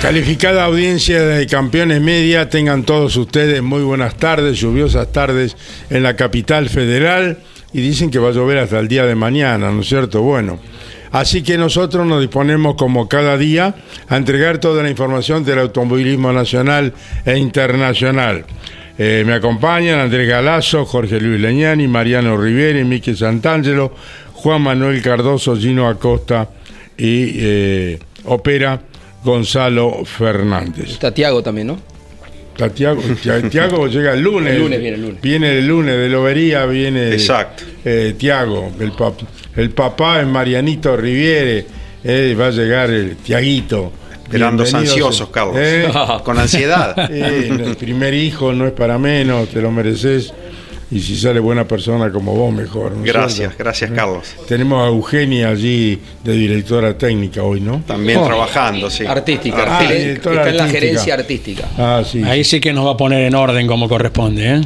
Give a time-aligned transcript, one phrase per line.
[0.00, 5.58] Calificada audiencia de Campeones Media, tengan todos ustedes muy buenas tardes, lluviosas tardes
[5.90, 7.36] en la capital federal
[7.74, 10.22] y dicen que va a llover hasta el día de mañana, ¿no es cierto?
[10.22, 10.58] Bueno,
[11.12, 13.74] así que nosotros nos disponemos como cada día
[14.08, 16.94] a entregar toda la información del automovilismo nacional
[17.26, 18.46] e internacional.
[18.96, 23.94] Eh, me acompañan Andrés Galazo, Jorge Luis Leñani, Mariano Rivera, Mique Santangelo,
[24.32, 26.48] Juan Manuel Cardoso, Gino Acosta
[26.96, 28.80] y eh, Opera
[29.24, 30.90] Gonzalo Fernández.
[30.90, 31.78] Está Tiago también, ¿no?
[32.52, 33.02] Está Tiago,
[33.50, 34.54] Tiago llega el lunes.
[34.54, 35.20] El lunes viene el lunes.
[35.22, 37.64] Viene el lunes de Lobería, viene Exacto.
[37.84, 38.72] eh, Tiago.
[38.80, 39.24] El, pap-
[39.56, 41.66] el papá es Marianito Riviere.
[42.04, 43.92] eh, va a llegar el Tiaguito.
[44.30, 45.56] Bienvenidos, ansiosos, Carlos.
[45.58, 45.88] eh.
[46.24, 46.94] Con ansiedad.
[47.10, 50.32] Eh, el primer hijo no es para menos, te lo mereces.
[50.92, 52.92] Y si sale buena persona como vos, mejor.
[52.92, 53.56] ¿no es Gracias, cierto?
[53.58, 54.34] gracias, Eh, Carlos.
[54.48, 57.82] Tenemos a Eugenia allí de directora técnica hoy, ¿no?
[57.86, 58.26] También Oh.
[58.26, 59.06] trabajando, sí.
[59.06, 59.78] Artística.
[59.78, 60.66] Ah, directora está en la artística.
[60.80, 61.64] gerencia artística.
[61.78, 62.22] Ah, sí.
[62.24, 64.60] Ahí sí que nos va a poner en orden como corresponde, ¿eh?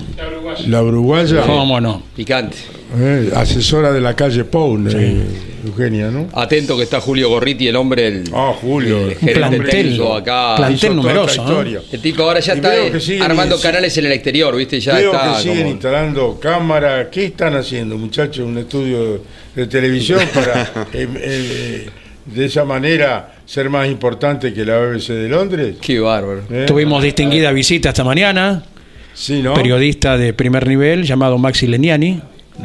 [0.66, 1.42] La uruguaya.
[1.44, 2.02] ¿Cómo no?
[2.16, 2.56] Picante.
[2.96, 5.22] Eh, asesora de la calle Pound, eh,
[5.64, 6.28] Eugenia, ¿no?
[6.32, 9.08] Atento que está Julio Gorriti, el hombre, el, Ah, Julio.
[9.08, 9.70] el gerente plantel.
[9.70, 10.54] técnico acá.
[10.56, 11.60] Plantel numeroso, ¿no?
[11.62, 14.80] El tipo ahora ya Y está eh, siguen- armando canales en el exterior, ¿viste?
[14.80, 17.10] Ya Veo está que siguen como- instalando cámara.
[17.10, 18.44] ¿Qué están haciendo, muchachos?
[18.46, 19.22] Un estudio
[19.54, 21.86] de televisión para eh, eh,
[22.26, 25.76] de esa manera ser más importante que la BBC de Londres.
[25.80, 26.42] Qué bárbaro.
[26.50, 26.64] ¿Eh?
[26.66, 28.64] Tuvimos distinguida visita esta mañana,
[29.12, 29.54] Sí, ¿no?
[29.54, 32.20] periodista de primer nivel llamado Maxi Leniani.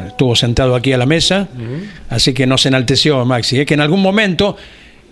[0.06, 1.48] Estuvo sentado aquí a la mesa,
[2.08, 3.60] así que nos enalteció Maxi.
[3.60, 4.56] Es que en algún momento,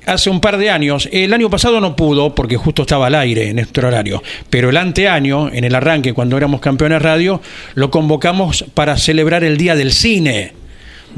[0.06, 3.48] hace un par de años, el año pasado no pudo porque justo estaba al aire
[3.48, 7.40] en nuestro horario, pero el anteaño, en el arranque, cuando éramos campeones radio,
[7.74, 10.57] lo convocamos para celebrar el Día del Cine.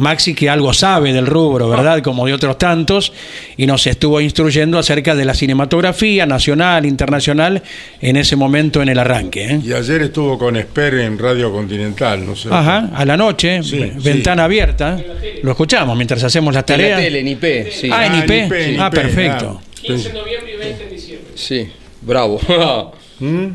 [0.01, 2.03] Maxi que algo sabe del rubro, ¿verdad?
[2.03, 3.13] Como de otros tantos,
[3.57, 7.63] y nos estuvo instruyendo acerca de la cinematografía nacional, internacional,
[8.01, 9.45] en ese momento en el arranque.
[9.45, 9.61] ¿eh?
[9.65, 12.49] Y ayer estuvo con Esper en Radio Continental, no sé.
[12.51, 14.03] Ajá, a la noche, Sí, ve- sí.
[14.09, 14.99] ventana abierta,
[15.43, 17.01] lo escuchamos mientras hacemos las En la tareas.
[17.01, 17.91] tele, en IP, sí.
[17.93, 18.31] Ah, en Ah, IP.
[18.31, 19.61] en IP, en Ah, perfecto.
[19.63, 19.67] ah.
[19.83, 21.31] 15 de noviembre y 20 en diciembre.
[21.35, 21.69] Sí,
[22.03, 22.41] bravo.
[23.21, 23.47] ¿Mm?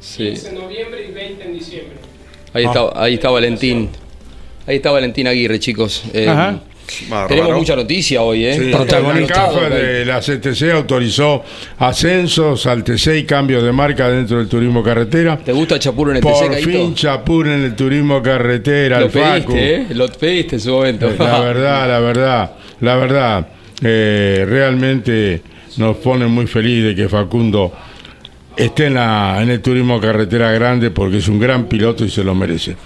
[0.00, 0.24] sí.
[0.24, 1.96] 15 de noviembre y 20 en diciembre.
[2.52, 3.90] Ahí, está, ahí está Valentín.
[4.66, 6.04] Ahí está Valentín Aguirre, chicos.
[6.12, 6.60] Eh, Ajá.
[7.08, 7.28] Bárbaro.
[7.28, 8.54] tenemos mucha noticia hoy, ¿eh?
[8.58, 9.48] Sí, Protagonista.
[9.68, 11.44] De la CTC autorizó
[11.78, 15.38] ascensos al TC y cambios de marca dentro del turismo carretera.
[15.38, 16.68] ¿Te gusta Chapuro en el Por TC, Caíto?
[16.68, 19.52] fin Chapur en el turismo carretera, Lo el Facu.
[19.52, 19.86] pediste, ¿eh?
[19.94, 21.12] Lo pediste en su momento.
[21.16, 22.50] La verdad, la verdad,
[22.80, 23.48] la verdad,
[23.82, 25.42] eh, realmente
[25.76, 27.72] nos pone muy feliz de que Facundo
[28.56, 32.24] esté en, la- en el turismo carretera grande porque es un gran piloto y se
[32.24, 32.76] lo merece.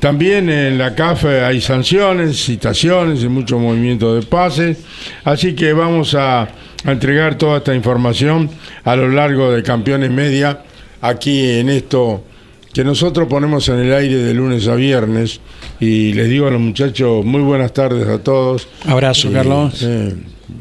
[0.00, 4.78] También en la CAF hay sanciones, citaciones y mucho movimiento de pases,
[5.24, 6.48] así que vamos a, a
[6.92, 8.50] entregar toda esta información
[8.84, 10.62] a lo largo de Campeones Media
[11.00, 12.24] aquí en esto
[12.72, 15.40] que nosotros ponemos en el aire de lunes a viernes
[15.80, 18.68] y les digo a los muchachos muy buenas tardes a todos.
[18.86, 19.82] Abrazo, Y, Carlos.
[19.82, 20.14] eh,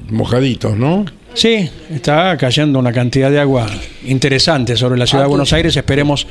[0.10, 1.06] mojaditos, ¿no?
[1.34, 3.68] Sí, está cayendo una cantidad de agua
[4.06, 5.76] interesante sobre la ciudad de Buenos Aires.
[5.78, 6.28] Esperemos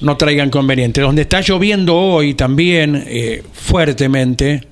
[0.00, 1.00] no traiga inconveniente.
[1.00, 4.62] Donde está lloviendo hoy también eh, fuertemente,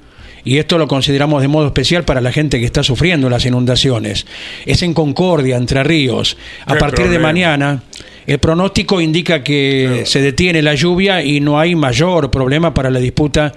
[0.45, 4.27] y esto lo consideramos de modo especial para la gente que está sufriendo las inundaciones,
[4.65, 6.37] es en Concordia, Entre Ríos.
[6.65, 7.83] A Qué partir de mañana,
[8.27, 13.01] el pronóstico indica que se detiene la lluvia y no hay mayor problema para la
[13.01, 13.53] disputa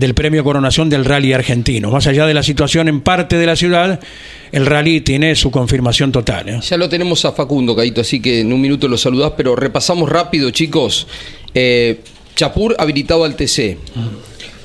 [0.00, 1.90] del premio coronación del rally argentino.
[1.90, 4.00] Más allá de la situación en parte de la ciudad,
[4.50, 6.48] el rally tiene su confirmación total.
[6.48, 6.60] ¿eh?
[6.62, 10.08] Ya lo tenemos a Facundo, Caíto, así que en un minuto lo saludás, pero repasamos
[10.08, 11.06] rápido, chicos.
[11.54, 12.00] Eh,
[12.34, 13.76] Chapur habilitado al TC.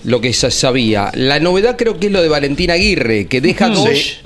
[0.06, 1.12] Lo que se sabía.
[1.16, 4.20] La novedad creo que es lo de Valentín Aguirre, que deja Dodge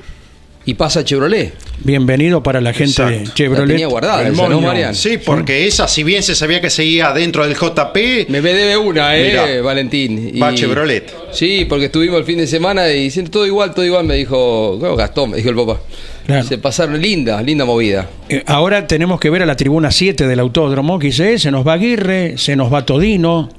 [0.70, 1.52] Y pasa Chevrolet.
[1.84, 3.30] Bienvenido para la gente de Exacto.
[3.30, 3.68] La Chevrolet.
[3.70, 4.62] tenía guardada, esa, ¿no.
[4.62, 4.94] Marian?
[4.94, 9.18] Sí, porque esa, si bien se sabía que seguía dentro del JP, Me debe una,
[9.18, 9.62] ¿eh, Mirá.
[9.64, 10.32] Valentín?
[10.40, 11.12] va Chevrolet.
[11.32, 14.78] Sí, porque estuvimos el fin de semana y diciendo todo igual, todo igual, me dijo,
[14.78, 15.80] bueno, Gastón, me dijo el papá.
[16.28, 16.44] Claro.
[16.48, 18.08] Se pasaron linda, linda movida.
[18.30, 21.68] Eh, ahora tenemos que ver a la tribuna 7 del autódromo, que dice, se nos
[21.68, 23.50] va Aguirre, se nos va Todino.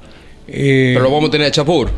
[0.47, 1.91] eh, Pero lo vamos a tener a Chapur.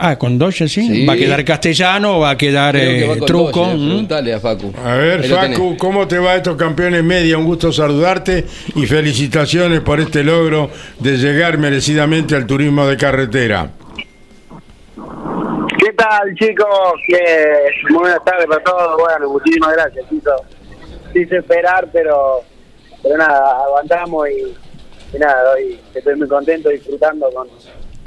[0.00, 0.86] Ah, con Doche, ¿sí?
[0.86, 1.06] Sí.
[1.06, 3.60] Va a quedar Castellano, va a quedar que eh, va Truco.
[3.60, 3.86] Doge, ¿m?
[3.86, 4.72] preguntale a Facu.
[4.84, 5.28] A ver, Ahí.
[5.28, 7.38] Facu, ¿cómo te va estos campeones media?
[7.38, 13.70] Un gusto saludarte y felicitaciones por este logro de llegar merecidamente al turismo de carretera.
[15.78, 17.00] ¿Qué tal, chicos?
[17.08, 18.96] Eh, muy buenas tardes para todos.
[18.98, 20.04] Bueno, muchísimas gracias.
[20.08, 20.30] Quiso,
[21.12, 22.42] quiso esperar, pero,
[23.02, 27.48] pero nada, aguantamos y, y nada, hoy estoy muy contento disfrutando con,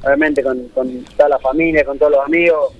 [0.03, 2.73] obviamente, con, con toda la familia, con todos los amigos,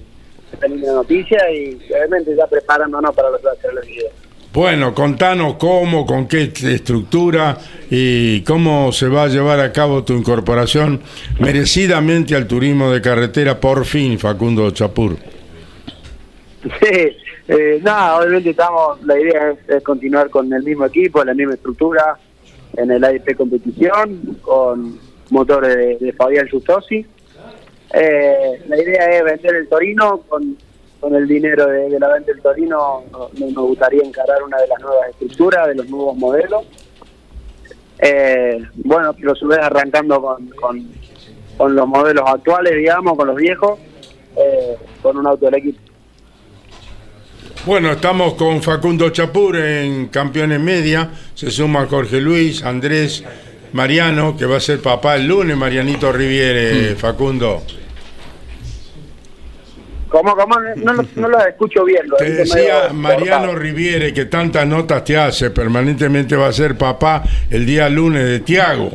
[0.54, 4.12] esta linda noticia y obviamente ya preparándonos para los los videos.
[4.54, 7.58] Bueno, contanos cómo, con qué estructura
[7.90, 11.02] y cómo se va a llevar a cabo tu incorporación
[11.40, 15.16] merecidamente al turismo de carretera por fin, Facundo Chapur.
[16.64, 21.34] Sí, eh, nada, obviamente estamos, la idea es, es continuar con el mismo equipo, la
[21.34, 22.18] misma estructura
[22.76, 25.00] en el AIP competición, con
[25.32, 27.06] motores de, Fabián Justosi.
[27.94, 30.56] Eh, la idea es vender el Torino, con,
[31.00, 34.68] con el dinero de, la venta del Torino no- no- nos gustaría encarar una de
[34.68, 36.64] las nuevas estructuras, de los nuevos modelos.
[38.00, 40.88] Eh, pero pero su arrancando con, con,
[41.58, 43.80] con los modelos actuales, digamos, con los viejos,
[44.38, 45.80] eh, con un auto del equipo.
[47.66, 51.12] Bueno, estamos con Facundo Chapur en Campeones Media.
[51.36, 53.24] Se suma Jorge Luis, Andrés,
[53.74, 57.64] Mariano, que va a ser papá el lunes, Marianito Riviere, Facundo.
[60.10, 60.56] ¿Cómo, cómo?
[60.76, 62.02] No, lo- no lo escucho bien.
[62.10, 63.56] lo Te decía Mariano cortado.
[63.56, 68.40] Riviere que tantas notas te hace, permanentemente va a ser papá el día lunes de
[68.42, 68.92] Tiago.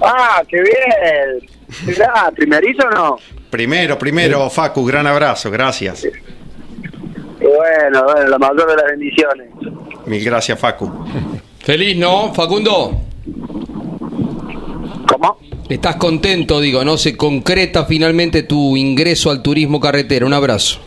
[0.00, 1.50] Ah, qué bien.
[1.86, 3.16] Mirá, ¿primerito o no?
[3.50, 6.06] Primero, primero, Facu, gran abrazo, gracias.
[7.40, 9.48] Bueno, bueno, la mayor de las bendiciones.
[10.06, 11.04] Mil gracias, Facu.
[11.60, 13.00] Feliz, ¿no, Facundo?
[15.06, 15.38] ¿Cómo?
[15.68, 16.96] Estás contento, digo, ¿no?
[16.96, 20.26] Se concreta finalmente tu ingreso al turismo carretera.
[20.26, 20.80] Un abrazo.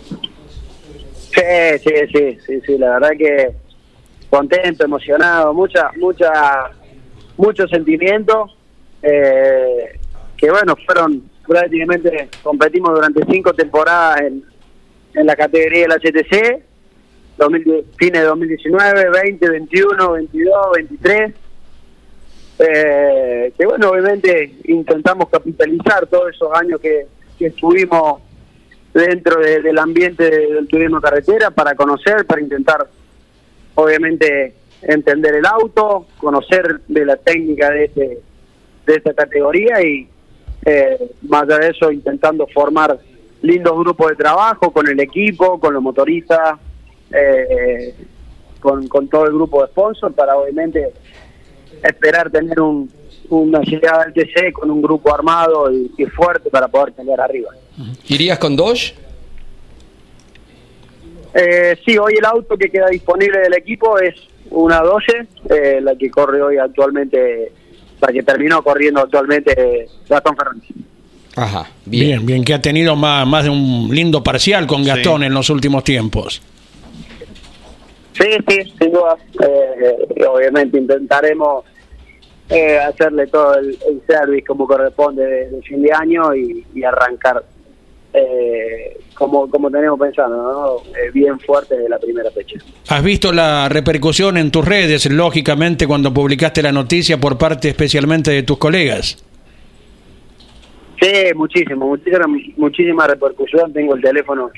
[1.34, 1.42] Sí,
[1.84, 3.52] sí, sí, sí, sí, la verdad que
[4.30, 6.32] contento, emocionado, mucha, mucha,
[7.38, 8.50] mucho sentimiento,
[9.02, 10.00] eh,
[10.36, 14.44] que bueno, fueron prácticamente, competimos durante cinco temporadas en,
[15.14, 16.64] en la categoría de la HTC,
[17.38, 21.34] 2010 fines de 2019, 20, 21, 22, 23,
[22.60, 27.08] eh, que bueno, obviamente intentamos capitalizar todos esos años que,
[27.38, 28.22] que estuvimos
[28.94, 32.88] dentro de- del ambiente del turismo carretera para conocer, para intentar,
[33.76, 34.54] obviamente,
[34.84, 38.20] entender el auto, conocer de la técnica de, este,
[38.86, 40.08] de esta categoría y,
[40.66, 43.00] eh, más allá de eso, intentando formar
[43.42, 46.60] lindos grupos de trabajo con el equipo, con los motoristas,
[47.14, 47.94] eh,
[48.60, 50.92] con, con todo el grupo de sponsors para, obviamente,
[51.84, 52.90] esperar tener un,
[53.30, 57.52] una llegada al TC con un grupo armado y, y fuerte para poder pelear arriba.
[58.08, 58.94] ¿Irías con Dodge?
[61.34, 64.14] Eh, sí, hoy el auto que queda disponible del equipo es
[64.52, 67.52] una 12, eh, la que corre hoy actualmente,
[68.00, 70.70] la que terminó corriendo actualmente Gastón Fernández.
[71.36, 72.08] Ajá, Bien.
[72.08, 72.26] bien.
[72.28, 75.84] bien, que ha tenido más, más de un lindo parcial con Gastón en los últimos
[75.84, 76.42] tiempos.
[78.14, 79.18] Sí, sí, sin duda.
[79.44, 81.66] Eh, obviamente intentaremos
[82.50, 86.84] eh, hacerle todo el, el service como corresponde de, de fin de año y, y
[86.84, 87.44] arrancar
[88.14, 90.96] eh, como, como tenemos pensado, ¿no?
[90.96, 92.60] Eh, bien fuerte de la primera fecha.
[92.90, 98.30] ¿Has visto la repercusión en tus redes, lógicamente, cuando publicaste la noticia por parte especialmente
[98.30, 99.24] de tus colegas?
[101.02, 102.28] Sí, muchísimo, muchísima,
[102.58, 103.74] muchísima repercusión.
[103.74, 104.52] Tengo el teléfono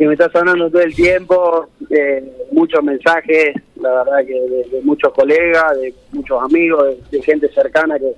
[0.00, 4.80] que me está sonando todo el tiempo, eh, muchos mensajes, la verdad que de, de
[4.82, 8.14] muchos colegas, de muchos amigos, de, de gente cercana que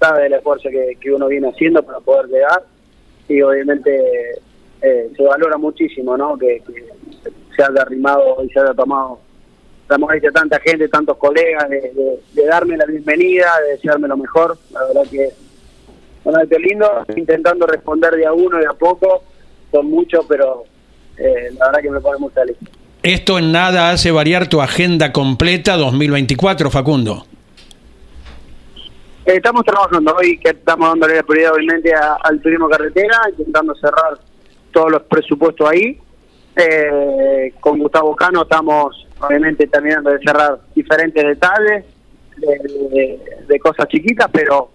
[0.00, 2.64] sabe del esfuerzo que, que uno viene haciendo para poder llegar.
[3.28, 4.40] Y obviamente
[4.82, 6.36] eh, se valora muchísimo, ¿no?
[6.36, 6.86] Que, que
[7.54, 9.20] se haya arrimado y se haya tomado
[9.88, 14.58] la molestia de tanta gente, tantos colegas, de, darme la bienvenida, de desearme lo mejor,
[14.72, 15.30] la verdad que
[16.24, 19.22] bueno, qué lindo, intentando responder de a uno y a poco,
[19.70, 20.64] son muchos, pero
[21.18, 22.56] eh, la verdad que me pone muy feliz.
[23.02, 27.26] Esto en nada hace variar tu agenda completa 2024, Facundo.
[29.24, 33.74] Eh, estamos trabajando hoy, que estamos dándole la prioridad obviamente a- al turismo carretera, intentando
[33.76, 34.18] cerrar
[34.72, 35.98] todos los presupuestos ahí.
[36.56, 41.84] Eh, con Gustavo Cano estamos obviamente terminando de cerrar diferentes detalles
[42.36, 44.70] de, de- de cosas chiquitas, pero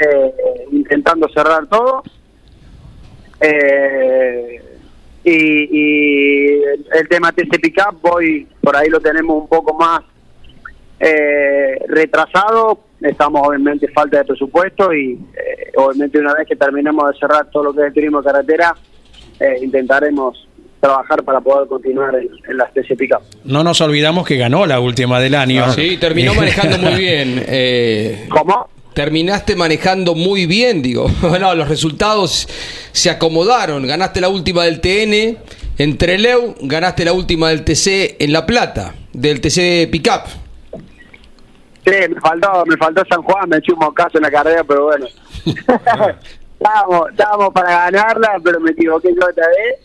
[0.00, 0.34] eh,
[0.72, 2.02] intentando cerrar todo.
[3.40, 4.60] Eh,
[5.24, 6.62] y, y
[6.92, 10.02] el, tema TC Pickup, voy, por ahí lo tenemos un poco más
[11.00, 12.80] eh, retrasado.
[13.00, 17.64] Estamos obviamente falta de presupuesto y eh, obviamente una vez que terminemos de cerrar todo
[17.64, 18.74] lo que es el turismo de carretera,
[19.40, 20.48] eh, intentaremos
[20.80, 23.22] trabajar para poder continuar en, en las TC Pickup.
[23.44, 25.70] No nos olvidamos que ganó la última del año.
[25.72, 27.42] Sí, terminó manejando muy bien.
[27.46, 28.68] eh, ¿Cómo?
[28.94, 31.06] Terminaste manejando muy bien, digo.
[31.22, 32.48] Los resultados
[32.92, 33.86] se acomodaron.
[33.86, 35.36] Ganaste la última del TN
[35.78, 40.22] en Treleu, ganaste la última del TC en La Plata, del TC Pickup.
[41.84, 44.84] Sí, me faltó, me faltó San Juan, me eché un mocazo en la carrera, pero
[44.84, 45.06] bueno.
[46.58, 49.80] estábamos, estábamos para ganarla, pero me equivoqué yo otra vez.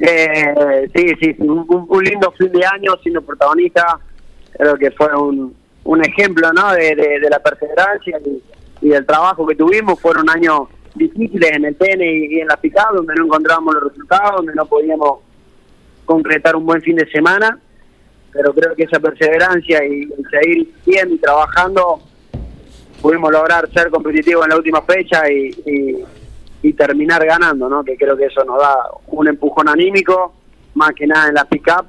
[0.00, 3.98] Eh, sí, sí, un- un lindo fin de año siendo protagonista.
[4.56, 5.54] Creo que fue un,
[5.86, 6.72] un ejemplo ¿no?
[6.72, 8.42] de, de- la perseverancia y,
[8.86, 10.00] y del trabajo que tuvimos.
[10.00, 13.84] Fueron años difíciles en el TN y, y en la PICAP, donde no encontramos los
[13.92, 15.20] resultados, donde no podíamos
[16.04, 17.58] concretar un buen fin de semana
[18.32, 22.00] pero creo que esa perseverancia y el seguir bien y trabajando
[23.00, 26.04] pudimos lograr ser competitivos en la última fecha y, y-
[26.62, 27.82] y terminar ganando, ¿no?
[27.82, 28.76] Que creo que eso nos da
[29.06, 30.34] un empujón anímico,
[30.74, 31.86] más que nada en la pick-up,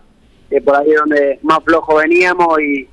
[0.49, 2.87] que por ahí es donde más flojo veníamos y,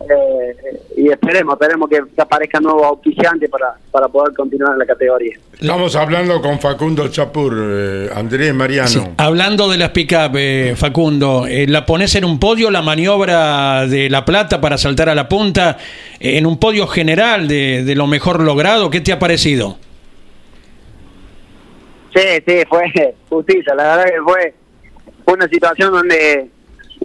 [0.00, 5.36] eh, y esperemos, esperemos que, aparezcan nuevos auspiciantes para, para poder continuar en la categoría.
[5.60, 8.88] Estamos hablando con Facundo Chapur, eh, Andrés Mariano.
[8.88, 9.00] Sí.
[9.16, 14.08] Hablando de las pick-up, eh, Facundo, eh, ¿la pones en un podio la maniobra de
[14.08, 15.76] La Plata para saltar a la punta?
[16.20, 19.78] eh, en un podio general de, de lo mejor logrado, ¿qué te ha parecido?
[22.14, 22.84] Sí, sí, fue
[23.28, 23.74] justicia.
[23.74, 24.54] La verdad que fue
[25.26, 26.48] una situación donde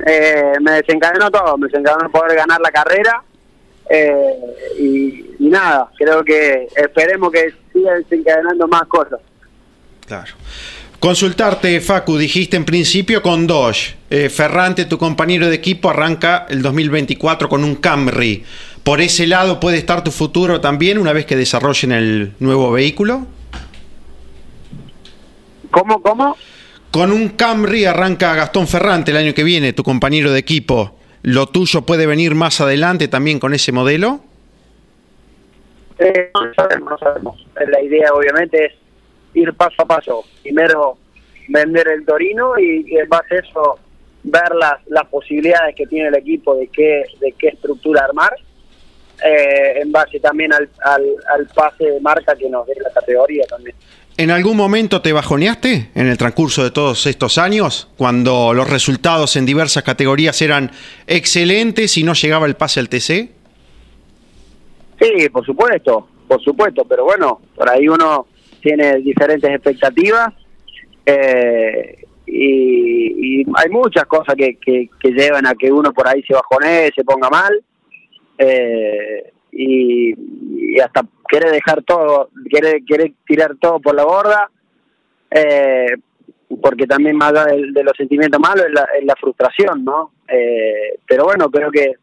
[0.06, 1.58] eh, me desencadenó todo.
[1.58, 3.24] Me desencadenó poder ganar la carrera.
[3.90, 4.36] eh,
[4.80, 9.20] y, y nada, creo que esperemos que siga desencadenando más cosas.
[10.08, 10.32] Claro.
[11.00, 13.96] Consultarte, Facu, dijiste en principio con Dodge.
[14.10, 18.46] Eh, Ferrante, tu compañero de equipo, arranca el 2024 con un Camry.
[18.84, 23.28] ¿Por ese lado puede estar tu futuro también una vez que desarrollen el nuevo vehículo?
[25.72, 26.38] ¿Cómo, cómo?
[26.94, 30.96] Con un Camry arranca Gastón Ferrante el año que viene, tu compañero de equipo.
[31.24, 34.22] ¿Lo tuyo puede venir más adelante también con ese modelo?
[35.98, 37.48] Eh, no sabemos, no sabemos.
[37.68, 38.74] La idea obviamente es
[39.34, 40.24] ir paso a paso.
[40.44, 41.00] Primero
[41.48, 43.80] vender el Torino y, y en base a eso
[44.22, 48.34] ver las, las posibilidades que tiene el equipo de qué, de qué estructura armar.
[49.24, 53.46] eh, en base también al, al, al pase de marca que nos dé la categoría
[53.48, 53.76] también.
[54.16, 59.36] ¿En algún momento te bajoneaste en el transcurso de todos estos años, cuando los resultados
[59.38, 60.70] en diversas categorías eran
[61.08, 63.32] excelentes y no llegaba el pase al TC?
[65.02, 68.28] Sí, por supuesto, por supuesto, pero bueno, por ahí uno
[68.62, 70.32] tiene diferentes expectativas
[71.08, 76.92] eh, y, hay muchas cosas que, que, llevan a que uno por ahí se bajonee,
[76.96, 77.64] se ponga mal
[78.38, 84.52] eh, y hasta quiere dejar todo, quiere, quiere tirar todo por la borda,
[85.32, 85.88] eh,
[86.62, 90.12] porque también más allá de, los sentimientos malos es la, es la frustración, ¿no?
[90.28, 91.94] Eh, pero bueno, creo que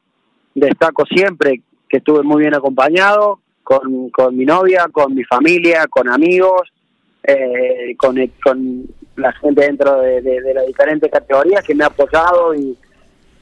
[0.53, 6.09] destaco siempre que estuve muy bien acompañado con, con mi novia, con mi familia, con
[6.09, 6.63] amigos,
[7.23, 8.85] eh, con, con
[9.15, 12.77] la gente dentro de, de- de las diferentes categorías que me ha apoyado y,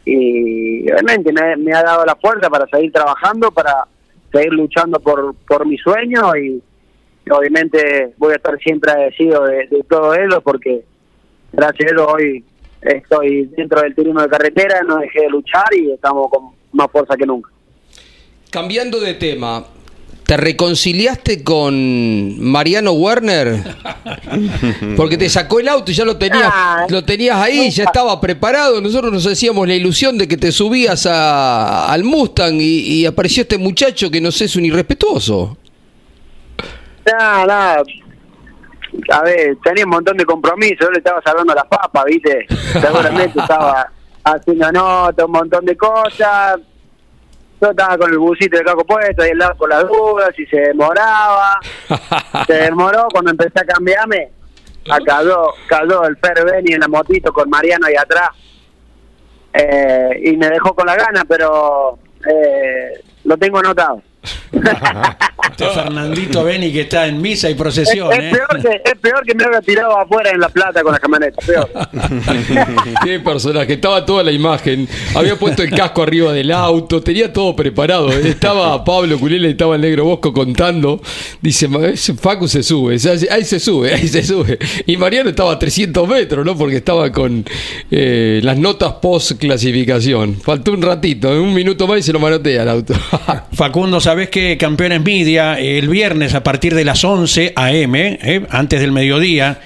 [0.05, 3.87] y realmente me, me ha dado la fuerza para seguir trabajando, para
[4.33, 6.63] seguir luchando por, por mi sueño y,
[7.31, 10.83] obviamente voy a estar siempre agradecido de, todo ello porque
[11.53, 12.43] gracias a ello hoy
[12.81, 17.17] estoy dentro del turismo de carretera, no dejé de luchar y estamos con más fuerza
[17.17, 17.51] que nunca.
[18.51, 19.63] Cambiando de tema,
[20.29, 23.65] ¿te reconciliaste con Mariano Werner?
[24.97, 28.21] Porque te sacó el auto y ya lo tenías, Ah, lo tenías ahí, ya estaba
[28.21, 28.79] preparado.
[28.83, 33.41] Nosotros nos hacíamos la ilusión de que te subías a- al Mustang y, y apareció
[33.45, 35.57] este muchacho que no sé, es un irrespetuoso.
[37.11, 37.55] No, no.
[37.55, 40.79] A ver, tenía un montón de compromisos.
[40.83, 42.47] Yo le estaba salvando las papas, ¿viste?
[42.79, 43.91] Seguramente estaba
[44.25, 46.59] haciendo notas, un montón de cosas.
[47.61, 50.47] Yo estaba con el busito de caco puesto, ahí al lado con las dudas, y
[50.47, 51.59] se demoraba.
[52.47, 54.31] Se demoró cuando empecé a cambiarme.
[54.89, 58.31] Acabó, cayó el Fer Beni en la motito con Mariano ahí atrás.
[59.53, 64.03] Eh, y me dejó con la gana, pero eh, lo tengo anotado.
[65.51, 68.31] Este Fernandito Beni que está en misa y Es, procesión, es ¿eh?
[68.33, 71.41] peor que, es peor que me haya tirado afuera en La Plata con la camioneta.
[71.45, 71.69] Peor.
[73.05, 77.57] Qué personaje, estaba toda la imagen, había puesto el casco arriba del auto, tenía todo
[77.57, 78.11] preparado.
[78.11, 81.01] Estaba Pablo Culele, estaba el negro Bosco contando.
[81.41, 82.97] Dice, "Ma- ese Facu se sube,
[83.31, 84.59] ahí se sube, ahí se sube.
[84.87, 86.57] Y Mariano estaba a 300 metros, ¿no?
[86.57, 87.45] Porque estaba con
[87.91, 90.37] eh, las notas post clasificación.
[90.41, 92.95] Faltó un ratito, un minuto más y se lo manotea el auto.
[93.53, 98.81] Facundo, ¿sabés que Campeones Media el viernes a partir de las 11 a.m., eh, antes
[98.81, 99.61] del mediodía,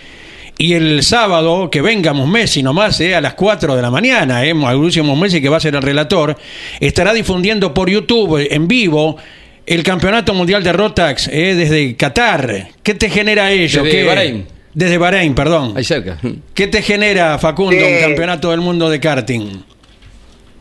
[0.59, 4.53] y el sábado, que vengamos Messi nomás, eh, a las 4 de la mañana, eh,
[4.53, 6.37] Mauricio Messi, que va a ser el relator,
[6.81, 9.17] estará difundiendo por YouTube eh, en vivo
[9.65, 12.69] el Campeonato Mundial de Rotax eh, desde Qatar.
[12.83, 13.83] ¿Qué te genera ello?
[13.85, 14.47] Desde ¿Qué- Bahrein.
[14.75, 15.73] Desde Bahrein, perdón.
[15.79, 16.19] Ahí cerca.
[16.53, 17.83] ¿Qué te genera, Facundo, Sí.
[17.95, 19.63] un campeonato del mundo de karting?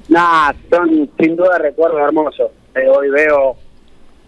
[0.08, 2.52] Nah, son sin duda recuerdos hermosos.
[2.74, 3.58] Eh, hoy veo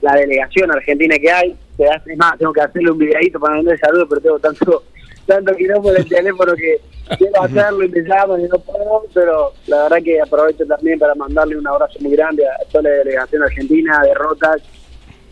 [0.03, 1.55] la delegación argentina que hay.
[1.77, 4.83] Das- Es más, tengo que hacerle un videadito para mandar saludos, pero tengo tanto
[5.25, 6.81] tanto quilombo en el teléfono que
[7.17, 9.05] quiero hacerlo y me llaman y no puedo.
[9.13, 12.89] Pero la verdad que aprovecho también para mandarle un abrazo muy grande a toda la
[12.89, 14.61] delegación argentina de Rotas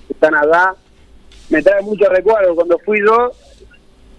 [0.07, 0.73] que están allá.
[1.49, 2.55] Me trae muchos recuerdos.
[2.55, 3.31] Cuando fui yo,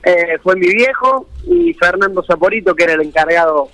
[0.04, 3.70] eh, fue mi viejo y Fernando Saporito, que era el encargado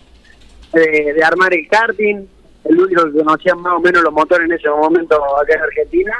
[0.72, 2.26] de, de armar el karting,
[2.64, 6.12] el único que conocía más o menos los motores en ese momento acá en Argentina.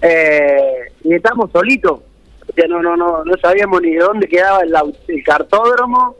[0.00, 4.74] Eh, y estábamos solitos, o no, no, no, no sabíamos ni de dónde quedaba el,
[5.08, 6.16] el cartódromo,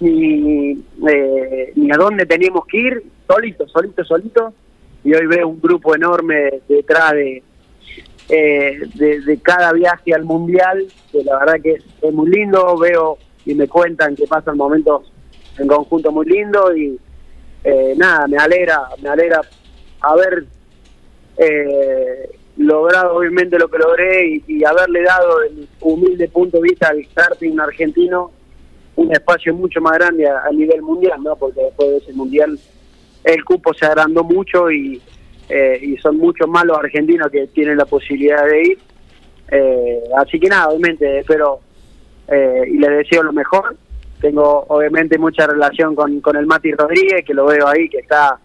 [0.00, 0.72] ni,
[1.08, 4.54] eh, ni a dónde teníamos que ir, solitos, solitos, solitos.
[5.04, 7.42] Y hoy veo un grupo enorme detrás de,
[8.28, 13.18] eh, de, de cada viaje al mundial, que la verdad que es, muy lindo, veo
[13.46, 15.10] y me cuentan que pasan momentos
[15.58, 16.98] en conjunto muy lindos y
[17.96, 19.40] nada, me alegra, me alegra
[20.00, 20.46] haber
[21.38, 27.06] eh, logrado obviamente lo que logré y, haberle dado el humilde punto de vista al
[27.14, 28.32] karting argentino
[28.96, 31.36] un espacio mucho más grande a, a nivel mundial, ¿no?
[31.36, 32.58] Porque después de ese mundial
[33.24, 35.00] el cupo se agrandó mucho y,
[35.48, 38.78] eh, y son muchos más los argentinos que tienen la posibilidad de ir.
[39.50, 41.60] Eh, así que nada, obviamente espero
[42.28, 43.76] eh, y les deseo lo mejor.
[44.20, 48.38] Tengo obviamente mucha relación con, con el Mati Rodríguez, que lo veo ahí, que está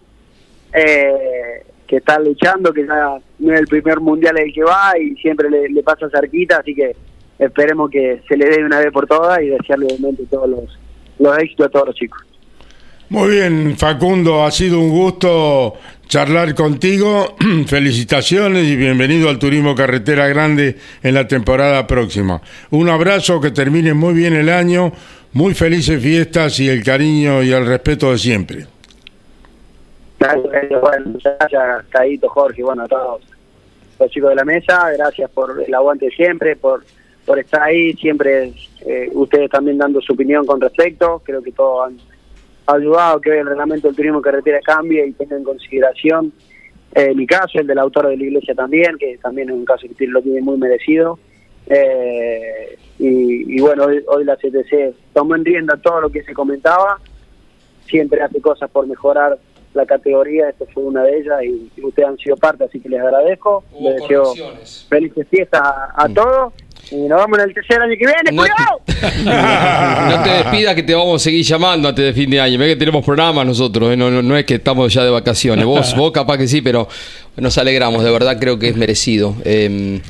[0.71, 5.15] eh, que está luchando, que ya no es el primer mundial el que va y
[5.17, 6.95] siempre le, le pasa cerquita, así que
[7.37, 10.79] esperemos que se le dé una vez por todas y desearle obviamente todos los,
[11.19, 12.19] los éxitos a todos los chicos.
[13.09, 15.75] Muy bien, Facundo, ha sido un gusto
[16.07, 17.35] charlar contigo.
[17.67, 22.41] Felicitaciones y bienvenido al Turismo Carretera Grande en la temporada próxima.
[22.71, 24.93] Un abrazo, que termine muy bien el año,
[25.33, 28.72] muy felices fiestas y el cariño y el respeto de siempre.
[30.23, 33.21] Gracias, bueno, gracias, Caíto, Jorge, bueno, a todos
[33.99, 36.83] los chicos de la mesa, gracias por el aguante siempre, por,
[37.25, 38.53] por estar ahí, siempre
[38.85, 41.97] eh, ustedes también dando su opinión con respecto, creo que todos han
[42.65, 46.31] ayudado que el reglamento del turismo carretera cambie y tenga en consideración
[46.95, 49.87] eh, mi caso, el del autor de la iglesia también, que también es un caso
[49.97, 51.17] que lo tiene muy merecido.
[51.65, 56.33] Eh, y, y bueno, hoy, hoy la CTC tomó en rienda todo lo que se
[56.33, 56.99] comentaba,
[57.87, 59.39] siempre hace cosas por mejorar
[59.73, 62.89] la categoría, esta fue una de ellas y, y ustedes han sido parte, así que
[62.89, 64.33] les agradezco, Hubo les deseo
[64.89, 66.53] felices fiestas a, a todos
[66.91, 68.81] y nos vemos en el tercer año que viene, No ¡cuidado!
[68.85, 72.59] te, no te despidas que te vamos a seguir llamando antes de fin de año.
[72.59, 73.97] Ve que tenemos programas nosotros, ¿eh?
[73.97, 75.65] no, no, no es que estamos ya de vacaciones.
[75.65, 76.87] Vos, vos capaz que sí, pero
[77.37, 79.35] nos alegramos, de verdad creo que es merecido.
[79.45, 80.01] Eh,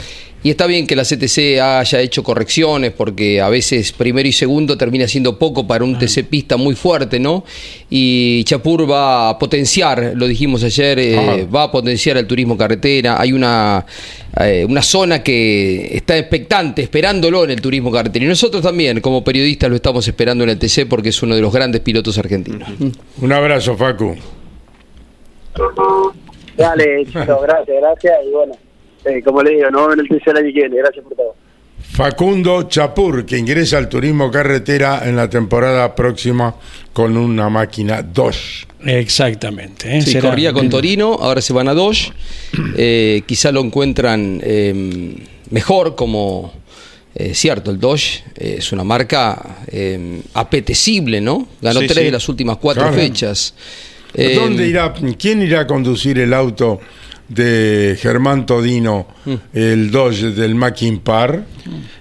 [0.44, 4.78] y está bien que la CTC haya hecho correcciones porque a veces primero y segundo
[4.78, 7.46] termina siendo poco para un TC pista muy fuerte, ¿no?
[7.90, 13.22] Y Chapur va a potenciar, lo dijimos ayer, eh, va a potenciar el turismo carretera.
[13.22, 13.86] Hay una,
[14.38, 18.26] eh, una zona que está expectante, esperándolo en el turismo carretera.
[18.26, 21.42] Y nosotros también, como periodistas, lo estamos esperando en el TC porque es uno de
[21.42, 22.68] los grandes pilotos argentinos.
[23.22, 24.16] Un abrazo, Facu.
[26.58, 28.54] Dale, chicos, gracias, gracias y bueno,
[29.06, 31.36] eh, como le digo, nos vemos en el tercer año que viene, gracias por todo.
[31.92, 36.56] Facundo Chapur, que ingresa al turismo carretera en la temporada próxima
[36.92, 38.68] con una máquina 2.
[38.86, 39.98] Exactamente.
[39.98, 40.02] ¿eh?
[40.02, 42.12] Sí, Será- corría con Torino, ahora se van a Dodge.
[42.78, 45.16] Eh, quizá lo encuentran eh,
[45.50, 46.54] mejor como...
[47.16, 51.48] eh, cierto, el Dodge eh, es una marca eh, apetecible, ¿no?
[51.62, 52.04] Ganó Sí, tres sí.
[52.06, 52.96] de las últimas cuatro Claro.
[52.98, 53.56] fechas.
[54.14, 56.80] Eh, ¿Dónde irá, ¿Quién irá a conducir el auto
[57.34, 59.08] de Germán Todino,
[59.54, 61.44] el Dodge del Mackin Par?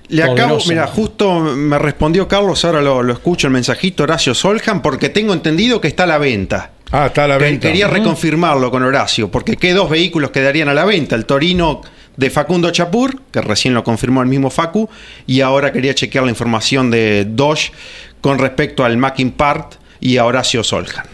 [0.09, 4.83] Le acabo, mira, justo me respondió Carlos, ahora lo, lo escucho el mensajito Horacio Soljan,
[4.83, 6.73] porque tengo entendido que está a la venta.
[6.91, 7.67] Ah, está a la venta.
[7.67, 11.17] Quería reconfirmarlo con Horacio, porque qué dos vehículos quedarían a la venta.
[11.17, 11.81] El Torino
[12.17, 14.91] de Facundo Chapur, que recién lo confirmó el mismo Facu,
[15.27, 17.73] y ahora quería chequear la información de Dodge
[18.21, 21.07] con respecto al Mackin Part y a Horacio Soljan.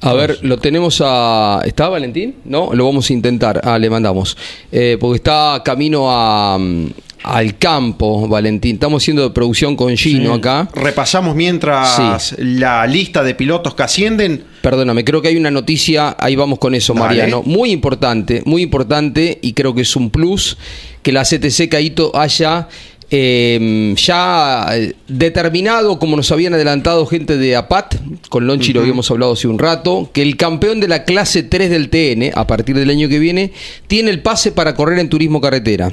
[0.00, 1.60] A ver, lo tenemos a.
[1.64, 2.36] ¿Está Valentín?
[2.44, 3.60] No, lo vamos a intentar.
[3.64, 4.36] Ah, le mandamos.
[4.70, 6.86] Eh, porque está camino a, mm,
[7.24, 8.74] al campo, Valentín.
[8.74, 10.68] Estamos haciendo de producción con Gino acá.
[10.74, 14.44] Repasamos mientras la lista de pilotos que ascienden.
[14.60, 17.06] Perdóname, creo que hay una noticia, ahí vamos con eso, Dale.
[17.06, 17.42] Mariano.
[17.44, 20.58] Muy importante, muy importante, y creo que es un plus
[21.02, 22.68] que la CTC Caito haya
[23.16, 27.94] eh, ya eh, determinado, como nos habían adelantado gente de APAT,
[28.28, 31.70] con Lonchi lo habíamos hablado hace un rato, que el campeón de la clase 3
[31.70, 33.52] del TN, a partir del año que viene,
[33.86, 35.92] tiene el pase para correr en turismo carretera.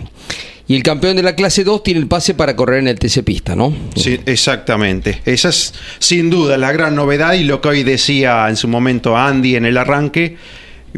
[0.68, 3.24] Y el campeón de la clase 2 tiene el pase para correr en el TC
[3.24, 3.72] Pista, ¿no?
[3.96, 5.22] Sí, exactamente.
[5.26, 9.16] Esa es sin duda la gran novedad y lo que hoy decía en su momento
[9.16, 10.38] Andy en el arranque.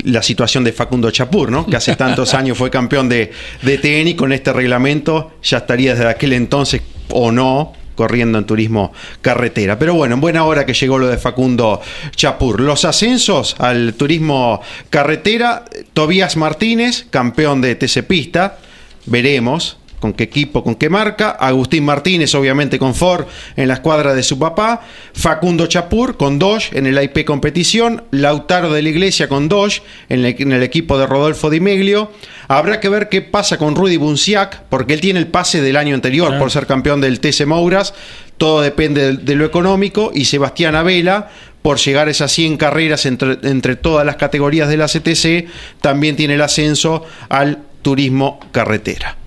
[0.04, 1.66] La situación de Facundo Chapur, ¿no?
[1.66, 5.94] Que hace tantos años fue campeón de, de TN y con este reglamento ya estaría
[5.94, 9.78] desde aquel entonces o no corriendo en turismo carretera.
[9.78, 11.82] Pero bueno, en buena hora que llegó lo de Facundo
[12.16, 12.60] Chapur.
[12.60, 18.58] Los ascensos al turismo carretera, Tobías Martínez, campeón de TC Pista,
[19.06, 21.30] veremos con qué equipo, con qué marca.
[21.30, 24.82] Agustín Martínez, obviamente con Ford en la escuadra de su papá.
[25.14, 28.04] Facundo Chapur con Dodge en el IP competición.
[28.12, 32.12] Lautaro de la Iglesia con Dodge en el, equipo de Rodolfo Di Meglio.
[32.50, 35.96] Habrá que ver qué pasa con Rudy Bunciac, porque él tiene el pase del año
[35.96, 37.94] anterior por ser campeón del TC Mouras.
[38.38, 40.12] Todo depende de, de lo económico.
[40.14, 41.30] Y Sebastián Abela
[41.62, 45.48] por llegar a esas 100 carreras entre, entre todas las categorías de la CTC,
[45.80, 49.23] también tiene el ascenso al turismo carretera.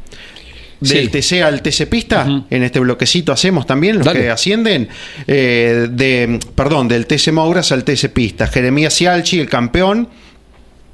[0.80, 1.20] Del Sí.
[1.20, 4.20] TC al TC Pista, en este bloquecito hacemos también los Dale.
[4.20, 4.88] que ascienden,
[5.26, 8.46] eh, de, perdón, del TC Mouras al TC Pista.
[8.46, 10.08] Jeremías Cialchi, el campeón,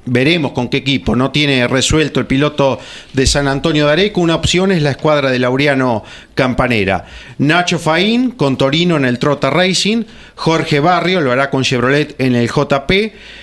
[0.05, 1.15] Veremos con qué equipo.
[1.15, 2.77] No tiene resuelto el piloto
[3.13, 4.19] de San Antonio de Areco.
[4.19, 6.03] Una opción es la escuadra de Laureano
[6.35, 7.05] Campanera.
[7.37, 10.03] Nacho Faín con Torino en el Trota Racing.
[10.35, 12.91] Jorge Barrio lo hará con Chevrolet en el JP.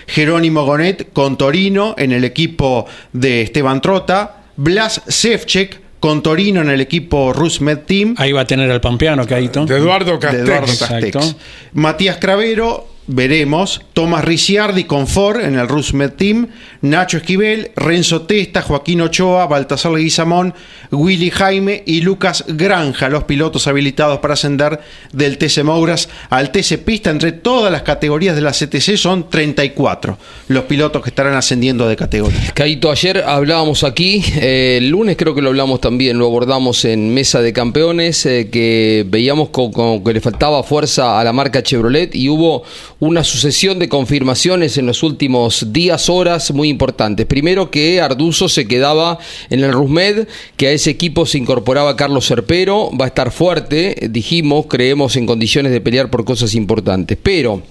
[0.07, 4.43] Jerónimo Gonet con Torino en el equipo de Esteban Trota.
[4.57, 9.27] Blas Sefcek con Torino en el equipo Rusmed Team Ahí va a tener al Pampeano,
[9.27, 9.67] Caito.
[9.67, 10.43] De Eduardo de Castex.
[10.43, 11.05] Eduardo Castex.
[11.05, 11.39] Exacto.
[11.75, 13.81] Matías Cravero, veremos.
[13.93, 16.49] Tomás Ricciardi con Ford en el Rusmed Team.
[16.83, 20.55] Nacho Esquivel, Renzo Testa, Joaquín Ochoa, Baltasar Leguizamón,
[20.91, 24.81] Willy Jaime y Lucas Granja, los pilotos habilitados para ascender
[25.13, 27.11] del TC Mouras al TC Pista.
[27.11, 30.17] Entre todas las categorías de la CTC son 34
[30.49, 32.41] los pilotos que estarán ascendiendo de categoría.
[32.55, 37.13] Caito, ayer hablábamos aquí, eh, el lunes creo que lo hablamos también, lo abordamos en
[37.13, 41.63] Mesa de Campeones, eh, que veíamos co- como que le faltaba fuerza a la marca
[41.63, 42.63] Chevrolet y hubo
[43.01, 47.25] una sucesión de confirmaciones en los últimos días, horas muy importantes.
[47.25, 52.27] Primero que Arduzo se quedaba en el Rusmed, que a ese equipo se incorporaba Carlos
[52.27, 57.19] Serpero, va a estar fuerte, eh, dijimos, creemos en condiciones de pelear por cosas importantes.
[57.21, 57.63] Pero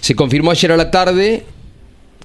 [0.00, 1.44] se confirmó ayer a la tarde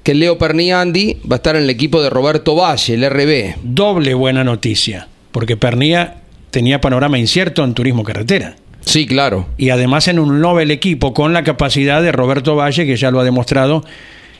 [0.01, 3.55] que Leo Perniandi va a estar en el equipo de Roberto Valle, el RB.
[3.63, 8.55] Doble buena noticia, porque Pernía tenía panorama incierto en turismo carretera.
[8.85, 9.47] Sí, claro.
[9.57, 13.19] Y además en un Nobel equipo con la capacidad de Roberto Valle, que ya lo
[13.19, 13.83] ha demostrado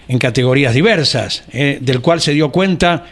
[0.08, 3.05] en categorías diversas, eh, del cual se dio cuenta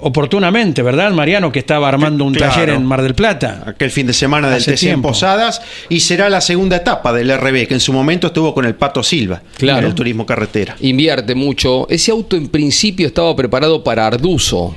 [0.00, 1.50] oportunamente, ¿verdad, Mariano?
[1.50, 2.52] Que estaba armando un Claro.
[2.52, 3.64] taller en Mar del Plata.
[3.66, 5.08] aquel fin de semana del TC en tiempo.
[5.08, 8.74] Posadas y será la segunda etapa del RB que en su momento estuvo con el
[8.76, 9.80] Pato Silva Claro.
[9.80, 10.76] en el turismo carretera.
[10.80, 11.88] Invierte mucho.
[11.90, 14.76] Ese auto en principio estaba preparado para Arduzo.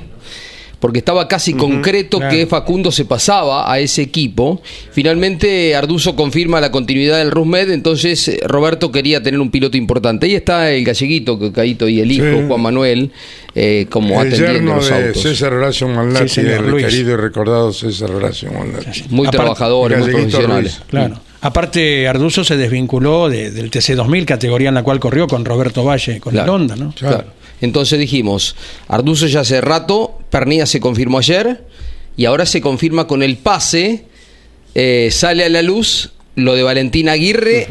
[0.82, 2.34] Porque estaba casi concreto claro.
[2.36, 4.60] que Facundo se pasaba a ese equipo.
[4.90, 10.26] Finalmente Arduzo confirma la continuidad del Rusmed, entonces eh, Roberto quería tener un piloto importante.
[10.26, 12.44] Ahí está el galleguito, que Caito y el hijo, Sí.
[12.48, 13.10] Juan Manuel,
[13.54, 15.22] eh, como El atendiendo los de autos.
[15.22, 16.84] César Horacio Manlati, Sí, señor, el Luis.
[16.86, 18.50] querido y recordado César Horacio.
[18.50, 20.74] Muy Aparte- trabajadores, muy profesionales.
[20.78, 20.86] Ruiz.
[20.88, 21.20] Claro.
[21.42, 25.84] Aparte, Arduzo se desvinculó de- del TC 2000, categoría en la cual corrió con Roberto
[25.84, 26.54] Valle, con Claro.
[26.56, 26.92] el Honda, ¿no?
[26.98, 27.24] Claro.
[27.62, 28.56] Entonces dijimos,
[28.88, 31.64] Arduzo ya hace rato, Pernilla se confirmó ayer
[32.16, 34.04] y ahora se confirma con el pase,
[34.74, 37.68] eh, sale a la luz lo de Valentín Aguirre,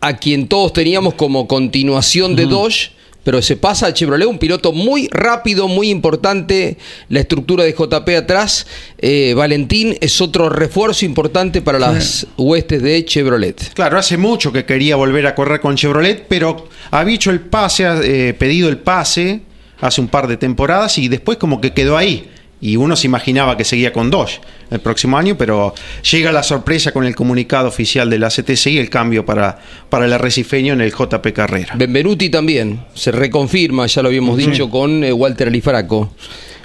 [0.00, 2.92] a quien todos teníamos como continuación de Dodge,
[3.26, 8.08] pero se pasa a Chevrolet, un piloto muy rápido, muy importante, la estructura de JP
[8.16, 13.74] atrás, eh, Valentín es otro refuerzo importante para las huestes de Chevrolet.
[13.74, 17.84] Claro, hace mucho que quería volver a correr con Chevrolet, pero había hecho el pase,
[18.04, 19.40] eh, pedido el pase
[19.80, 22.30] hace un par de temporadas y después como que quedó ahí.
[22.60, 24.40] Y uno se imaginaba que seguía con Dodge
[24.70, 25.74] el próximo año, pero
[26.10, 29.58] llega la sorpresa con el comunicado oficial de la CTC y el cambio para,
[29.90, 31.74] para el arrecifeño en el JP Carrera.
[31.76, 36.12] Benvenuti también, se reconfirma, ya lo habíamos dicho, con eh, Walter Alifaraco.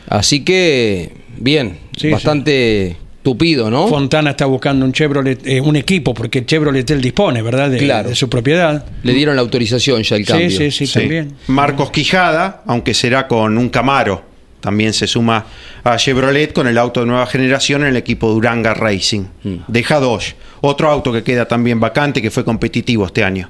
[0.08, 3.88] Así que, bien, Sí, bastante tupido, ¿no?
[3.88, 7.70] Fontana está buscando un Chevrolet, eh, un equipo, porque Chevrolet él dispone, ¿verdad?
[7.70, 8.10] De, Claro.
[8.10, 8.84] de su propiedad.
[9.04, 10.50] Le dieron la autorización ya el cambio.
[10.50, 11.00] Sí, sí, sí, Sí.
[11.00, 11.34] también.
[11.48, 14.24] Marcos Quijada, aunque será con un Camaro,
[14.62, 15.46] también se suma
[15.84, 19.26] a Chevrolet con el auto de nueva generación en el equipo Duranga Racing.
[19.68, 23.50] Deja Dodge, otro auto que queda también vacante que fue competitivo este año.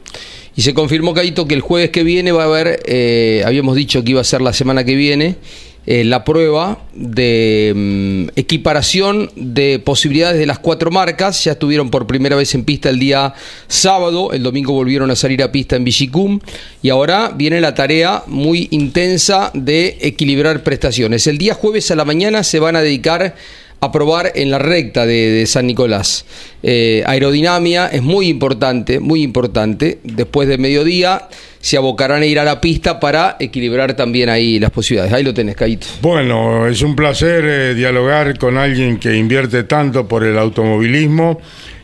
[0.56, 4.04] Y se confirmó, Caito, que el jueves que viene va a haber, eh, habíamos dicho
[4.04, 5.38] que iba a ser la semana que viene,
[5.88, 11.44] eh, la prueba de mm, equiparación de posibilidades de las cuatro marcas.
[11.44, 13.34] Ya estuvieron por primera vez en pista el día
[13.67, 16.39] sábado, el domingo volvieron a salir a pista en Villicum
[16.84, 21.26] y ahora viene la tarea muy intensa de equilibrar prestaciones.
[21.26, 23.36] El día jueves a la mañana se van a dedicar
[23.80, 26.26] a probar en la recta de, San Nicolás.
[26.62, 29.98] Eh, aerodinámica es muy importante, muy importante.
[30.04, 31.28] Después de mediodía
[31.62, 35.13] se abocarán a ir a la pista para equilibrar también ahí las posibilidades.
[35.13, 35.88] Ahí lo tenés, Caíto.
[36.02, 41.39] Bueno, es un placer eh, dialogar con alguien que invierte tanto por el automovilismo,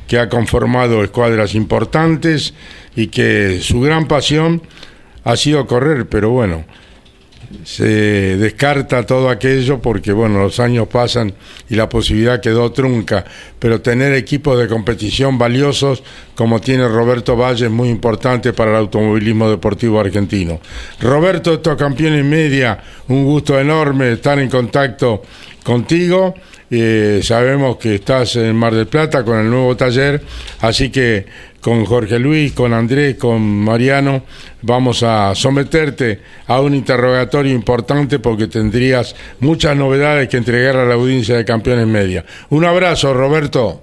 [0.07, 2.53] que ha conformado escuadras importantes
[2.95, 4.61] y que su gran pasión
[5.23, 6.65] ha sido correr, pero bueno,
[7.63, 11.33] se descarta todo aquello porque bueno, los años pasan
[11.69, 13.25] y la posibilidad quedó trunca,
[13.59, 16.03] pero tener equipos de competición valiosos
[16.35, 20.59] como tiene Roberto Valle es muy importante para el automovilismo deportivo argentino.
[20.99, 25.23] Roberto, estos campeones media, un gusto enorme estar en contacto
[25.63, 26.33] contigo.
[26.69, 30.21] Eh, sabemos que estás en Mar del Plata con el nuevo taller,
[30.59, 31.25] así que
[31.61, 34.23] con Jorge Luis, con Andrés, con Mariano,
[34.61, 40.93] vamos a someterte a un interrogatorio importante porque tendrías muchas novedades que entregar a la
[40.93, 42.25] audiencia de Campeones Media.
[42.49, 43.81] Un abrazo, Roberto.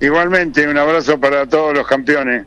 [0.00, 2.46] Igualmente, un abrazo para todos los campeones.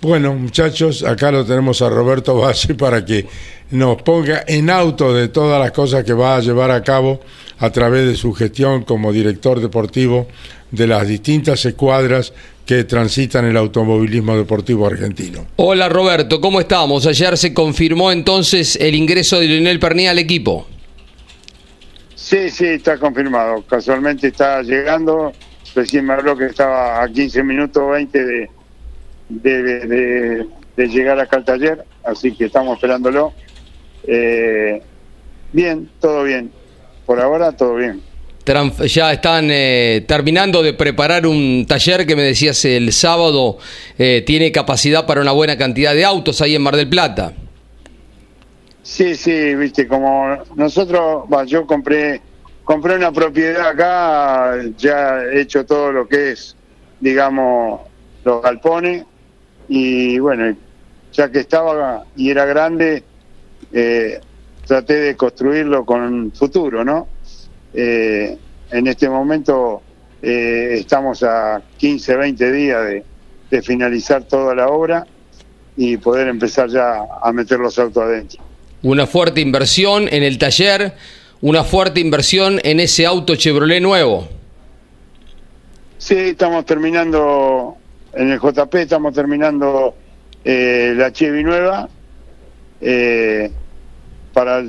[0.00, 3.26] Bueno, muchachos, acá lo tenemos a Roberto Bassi para que
[3.70, 7.20] nos ponga en auto de todas las cosas que va a llevar a cabo
[7.58, 10.28] a través de su gestión como director deportivo
[10.70, 12.32] de las distintas escuadras
[12.66, 15.46] que transitan el automovilismo deportivo argentino.
[15.56, 17.06] Hola Roberto, ¿cómo estamos?
[17.06, 20.66] Ayer se confirmó entonces el ingreso de Lionel Pernía al equipo.
[22.14, 23.62] Sí, sí, está confirmado.
[23.68, 25.32] Casualmente está llegando.
[25.74, 28.50] Recién me habló que estaba a 15 minutos 20 de,
[29.28, 30.46] de, de- de-
[30.76, 33.32] de llegar acá al taller, así que estamos esperándolo.
[34.08, 34.82] Eh,
[35.52, 36.50] bien, todo bien.
[37.06, 38.00] Por ahora, todo bien.
[38.46, 43.56] Ya están eh, terminando de preparar un taller que me decías el sábado
[43.98, 47.32] eh, tiene capacidad para una buena cantidad de autos ahí en Mar del Plata.
[48.82, 52.20] Sí, sí, viste, como nosotros, yo compré
[52.64, 56.56] compré una propiedad acá, ya he hecho todo lo que es,
[57.00, 57.80] digamos,
[58.24, 59.04] los galpones,
[59.68, 60.54] y bueno,
[61.12, 63.04] ya que estaba y era grande,
[63.72, 64.20] eh,
[64.66, 67.08] traté de construirlo con futuro, ¿no?
[67.74, 68.38] Eh,
[68.70, 69.82] en este momento
[70.22, 73.04] eh, estamos a 15, 20 días de,
[73.50, 75.06] de finalizar toda la obra
[75.76, 78.42] y poder empezar ya a meter los autos adentro.
[78.82, 80.94] Una fuerte inversión en el taller,
[81.40, 84.28] una fuerte inversión en ese auto Chevrolet nuevo.
[85.98, 87.76] Sí, estamos terminando
[88.12, 89.94] en el JP, estamos terminando
[90.44, 91.88] eh, la Chevy nueva
[92.80, 93.50] eh,
[94.32, 94.62] para,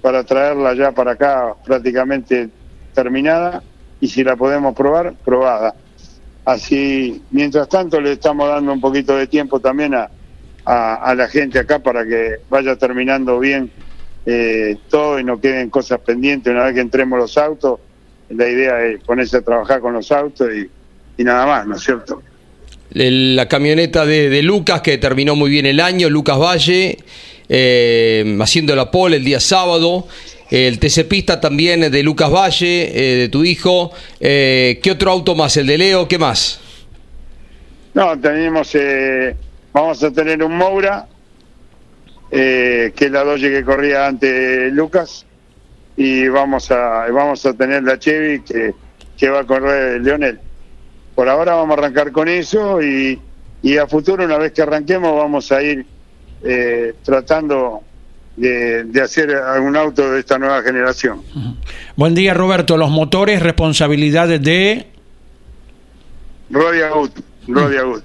[0.00, 2.48] para traerla ya para acá prácticamente
[2.94, 3.62] terminada
[4.00, 5.74] y si la podemos probar, probada.
[6.44, 10.10] Así, mientras tanto, le estamos dando un poquito de tiempo también a,
[10.64, 13.70] a, la gente acá para que vaya terminando bien
[14.26, 17.80] eh, todo y no queden cosas pendientes una vez que entremos los autos.
[18.30, 20.70] La idea es ponerse a trabajar con los autos y,
[21.20, 22.22] y nada más, ¿no es cierto?
[22.92, 26.98] La camioneta de, de Lucas, que terminó muy bien el año, Lucas Valle,
[27.50, 30.06] eh, haciendo la pole el día sábado.
[30.50, 33.92] El TC Pista también de Lucas Valle, eh, de tu hijo.
[34.18, 35.56] Eh, ¿Qué otro auto más?
[35.56, 36.08] ¿El de Leo?
[36.08, 36.60] ¿Qué más?
[37.92, 39.34] No, tenemos, eh,
[39.72, 41.06] vamos a tener un Moura,
[42.30, 45.26] eh, que es la Doge que corría antes Lucas,
[45.96, 48.74] y vamos a vamos a tener la Chevy que,
[49.16, 50.38] que va a correr Leonel.
[51.16, 53.20] Por ahora vamos a arrancar con eso y,
[53.62, 55.84] y a futuro, una vez que arranquemos, vamos a ir
[56.44, 57.80] eh, tratando
[58.36, 61.22] de, de hacer algún auto de esta nueva generación.
[61.96, 62.76] Buen día, Roberto.
[62.76, 64.86] Los motores, responsabilidades de.
[66.50, 67.12] Rodi Agut,
[67.46, 68.02] Rodi Agut,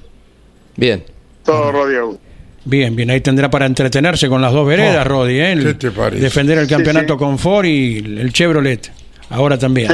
[0.76, 1.04] Bien.
[1.44, 2.20] todo Rodi Agut.
[2.68, 5.52] Bien, bien, ahí tendrá para entretenerse con las dos veredas, Oh, Rodi, ¿eh?
[5.54, 6.22] El- ¿qué te parece?
[6.24, 7.20] Defender el Sí, campeonato sí.
[7.20, 8.92] con Ford y el Chevrolet.
[9.30, 9.92] Ahora también.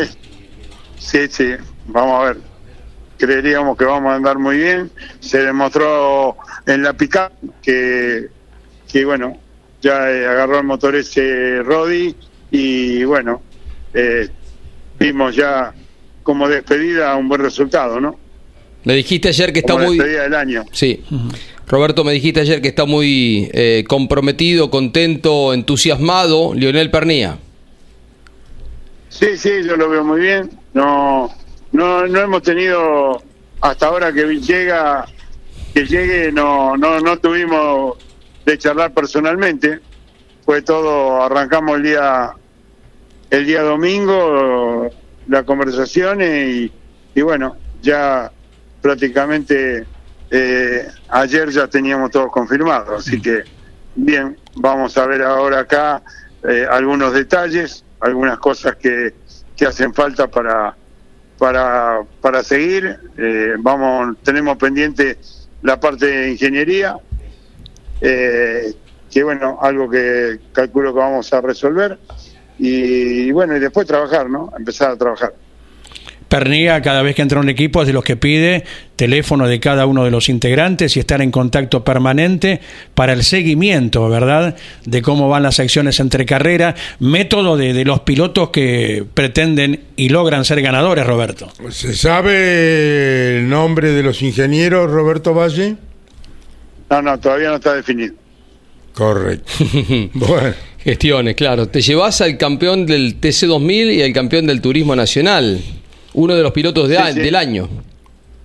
[0.97, 1.51] Sí, sí,
[1.87, 2.37] vamos a ver.
[3.21, 4.89] Creeríamos que vamos a andar muy bien.
[5.19, 7.31] Se demostró en la pica
[7.61, 8.29] que,
[8.91, 9.37] que bueno,
[9.79, 12.15] ya eh, agarró el motor ese Rodi
[12.49, 13.43] y bueno,
[13.93, 14.27] eh,
[14.97, 15.71] vimos ya
[16.23, 18.17] como despedida un buen resultado, ¿no?
[18.85, 19.97] Me dijiste ayer que está Como muy...
[19.99, 20.65] despedida del año.
[20.71, 21.03] Sí.
[21.67, 26.55] Roberto, me dijiste ayer que está muy eh, comprometido, contento, entusiasmado.
[26.55, 27.37] Lionel Pernía.
[29.09, 30.49] Sí, sí, yo lo veo muy bien.
[30.73, 31.31] No,
[31.71, 33.21] no, no hemos tenido
[33.61, 35.05] hasta ahora que llega,
[35.73, 37.97] que llegue, no, no, no tuvimos
[38.45, 39.79] de charlar personalmente.
[40.45, 42.31] Fue todo, arrancamos el día,
[43.29, 44.89] el día domingo,
[45.27, 46.71] la conversación y,
[47.13, 48.31] y bueno, ya
[48.81, 49.85] prácticamente
[50.29, 53.43] eh, ayer ya teníamos todo confirmado, así que
[53.95, 56.01] bien, vamos a ver ahora acá
[56.47, 59.13] eh, algunos detalles, algunas cosas que,
[59.55, 60.75] que hacen falta para
[61.41, 62.99] para para seguir.
[63.17, 65.17] Eh, vamos, tenemos pendiente
[65.63, 66.97] la parte de ingeniería,
[67.99, 68.75] eh,
[69.09, 71.97] que bueno, algo que calculo que vamos a resolver
[72.59, 74.53] y, bueno y después trabajar, ¿no?
[74.55, 75.33] Empezar a trabajar.
[76.31, 78.63] Pernía, cada vez que entra un equipo, es de los que pide
[78.95, 82.61] teléfono de cada uno de los integrantes y estar en contacto permanente
[82.95, 84.55] para el seguimiento, ¿verdad?
[84.85, 90.07] De cómo van las acciones entre carreras, método de, de los pilotos que pretenden y
[90.07, 91.51] logran ser ganadores, Roberto.
[91.69, 95.75] ¿Se sabe el nombre de los ingenieros, Roberto Valle?
[96.89, 98.15] No, no, todavía no está definido.
[98.93, 99.51] Correcto.
[100.13, 101.67] bueno, Gestiones, claro.
[101.67, 105.61] Te llevas al campeón del TC2000 y al campeón del Turismo Nacional.
[106.13, 107.19] Uno de los pilotos de Sí, a- sí.
[107.19, 107.69] del año.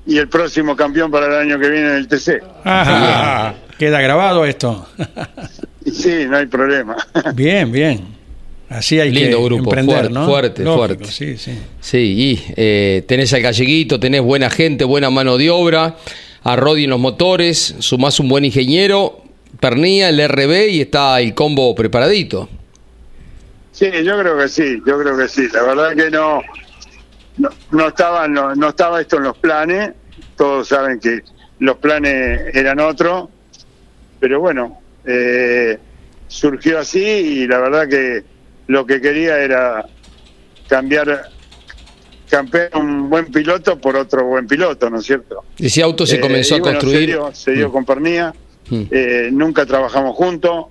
[0.06, 2.40] Y el próximo campeón para el año que viene del TC.
[2.64, 3.54] Ajá.
[3.78, 4.86] Queda grabado esto.
[5.92, 6.96] Sí, no hay problema.
[7.34, 8.00] bien, bien.
[8.68, 10.26] Así hay Lindo que grupo, emprender, fuerte, ¿no?
[10.26, 11.04] fuerte, Lógico, fuerte.
[11.12, 11.52] Sí, sí.
[11.80, 15.94] Sí, y eh, tenés al galleguito, tenés buena gente, buena mano de obra,
[16.42, 19.22] a Rodi en los motores, sumás un buen ingeniero,
[19.60, 22.48] Pernía, el RB y está el combo preparadito.
[23.70, 25.46] Sí, yo creo que sí, yo creo que sí.
[25.52, 26.42] La verdad que no,
[27.38, 29.90] no, no estaba, no, no estaba esto en los planes.
[30.36, 31.22] Todos saben que
[31.60, 33.28] los planes eran otros,
[34.20, 35.78] pero bueno, eh,
[36.28, 38.24] surgió así y la verdad que
[38.66, 39.86] lo que quería era
[40.68, 41.30] cambiar,
[42.28, 45.44] cambiar un buen piloto por otro buen piloto, ¿no es cierto?
[45.58, 46.98] Ese auto se Eh, comenzó y a construir.
[47.00, 47.72] Se dio, se dio Mm.
[47.72, 48.34] con Pernía.
[48.68, 48.82] Mm.
[48.90, 50.66] Eh, nunca trabajamos juntos.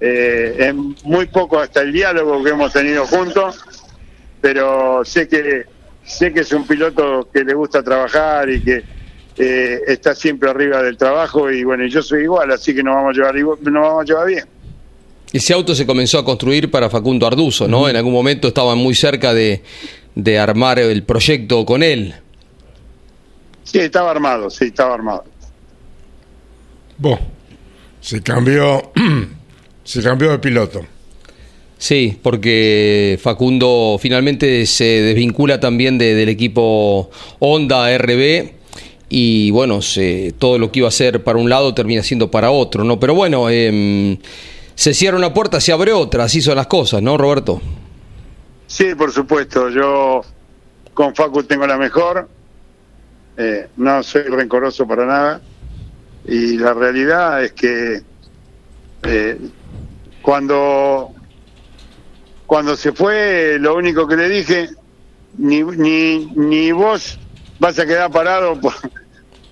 [0.00, 3.64] Eh, es muy poco hasta el diálogo que hemos tenido juntos.
[4.40, 5.64] Pero sé que
[6.08, 8.82] sé que es un piloto que le gusta trabajar y que
[9.36, 11.50] eh, está siempre arriba del trabajo.
[11.50, 14.04] Y bueno, yo soy igual, así que nos vamos a llevar, igual- nos vamos a
[14.04, 14.44] llevar bien.
[15.32, 17.88] Ese auto se comenzó a construir para Facundo Arduzo, ¿no?
[17.88, 19.62] En algún momento estaban muy cerca de,
[20.14, 22.14] de armar el proyecto con él.
[23.62, 25.24] Sí, estaba armado, sí, estaba armado.
[26.96, 27.18] Bo,
[28.00, 28.90] se cambió,
[29.84, 30.80] se cambió de piloto.
[31.78, 38.52] Sí, porque Facundo finalmente se desvincula también de- del equipo Honda RB
[39.08, 42.50] y bueno, se- todo lo que iba a ser para un lado termina siendo para
[42.50, 42.98] otro, ¿no?
[42.98, 44.18] Pero bueno, em,
[44.74, 47.60] se cierra una puerta, se abre otra, así son las cosas, ¿no, Roberto?
[48.66, 49.70] Sí, por supuesto.
[49.70, 50.22] Yo
[50.94, 52.28] con Facu tengo la mejor.
[53.36, 55.40] Eh, no soy rencoroso para nada.
[56.26, 58.02] Y la realidad es que
[59.04, 59.38] eh,
[60.20, 61.12] cuando
[62.48, 64.70] cuando se fue, lo único que le dije,
[65.36, 67.18] ni, ni, ni vos
[67.60, 68.72] vas a quedar parado por,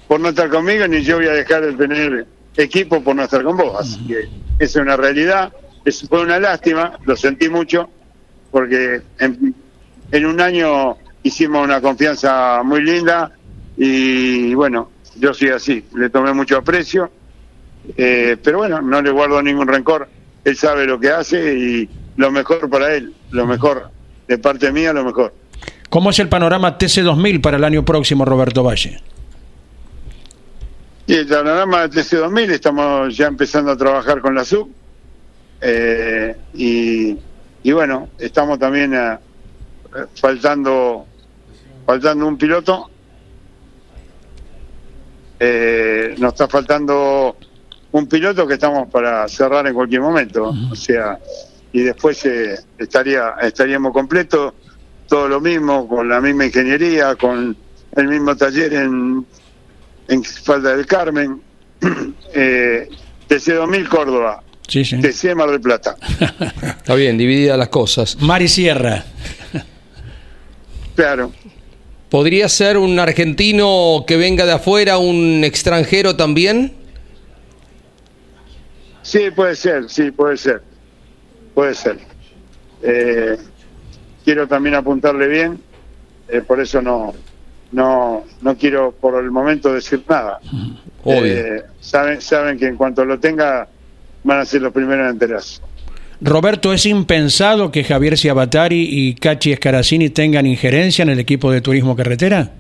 [0.09, 3.43] por no estar conmigo, ni yo voy a dejar de tener equipo por no estar
[3.43, 3.79] con vos.
[3.79, 5.53] Así que esa es una realidad.
[5.85, 7.91] Es, fue una lástima, lo sentí mucho,
[8.51, 9.55] porque en,
[10.11, 13.31] en un año hicimos una confianza muy linda
[13.77, 17.11] y bueno, yo soy así, le tomé mucho aprecio,
[17.95, 20.09] eh, pero bueno, no le guardo ningún rencor,
[20.45, 23.91] él sabe lo que hace y lo mejor para él, lo mejor,
[24.27, 25.33] de parte mía lo mejor.
[25.89, 29.01] ¿Cómo es el panorama TC2000 para el año próximo, Roberto Valle?
[31.07, 34.69] Y el panorama de TC2000 estamos ya empezando a trabajar con la SUB
[35.61, 37.17] eh, y,
[37.63, 39.19] y bueno, estamos también eh,
[40.15, 41.07] faltando
[41.87, 42.91] faltando un piloto.
[45.39, 47.37] Eh, nos está faltando
[47.93, 51.19] un piloto que estamos para cerrar en cualquier momento, o sea,
[51.77, 54.55] y después eh, estaría estaríamos completos,
[55.07, 57.55] todo lo mismo, con la misma ingeniería, con
[57.95, 59.27] el mismo taller en,
[60.09, 61.41] en Falda del Carmen.
[62.39, 62.89] Eh,
[63.31, 65.01] TC2000 Córdoba, Sí, sí.
[65.01, 65.97] TC Mar del Plata.
[66.63, 68.21] Está bien, divididas las cosas.
[68.21, 69.05] Mari Sierra.
[70.95, 71.33] Claro.
[72.11, 76.75] ¿Podría ser un argentino que venga de afuera, un extranjero también?
[79.03, 80.63] Sí, puede ser, sí, puede ser.
[81.57, 81.97] Puede ser.
[82.83, 83.39] Eh,
[84.23, 85.59] quiero también apuntarle bien,
[86.29, 87.15] eh, por eso no,
[87.73, 90.39] no, no quiero por el momento decir nada.
[91.03, 91.25] Obvio.
[91.25, 93.67] Eh, saben, saben que en cuanto lo tenga
[94.23, 95.63] van a ser los primeros en enterarse.
[96.21, 101.63] Roberto, ¿es impensado que Javier Ciabatari y Cachi Escaracini tengan injerencia en el equipo de
[101.63, 102.51] turismo carretera?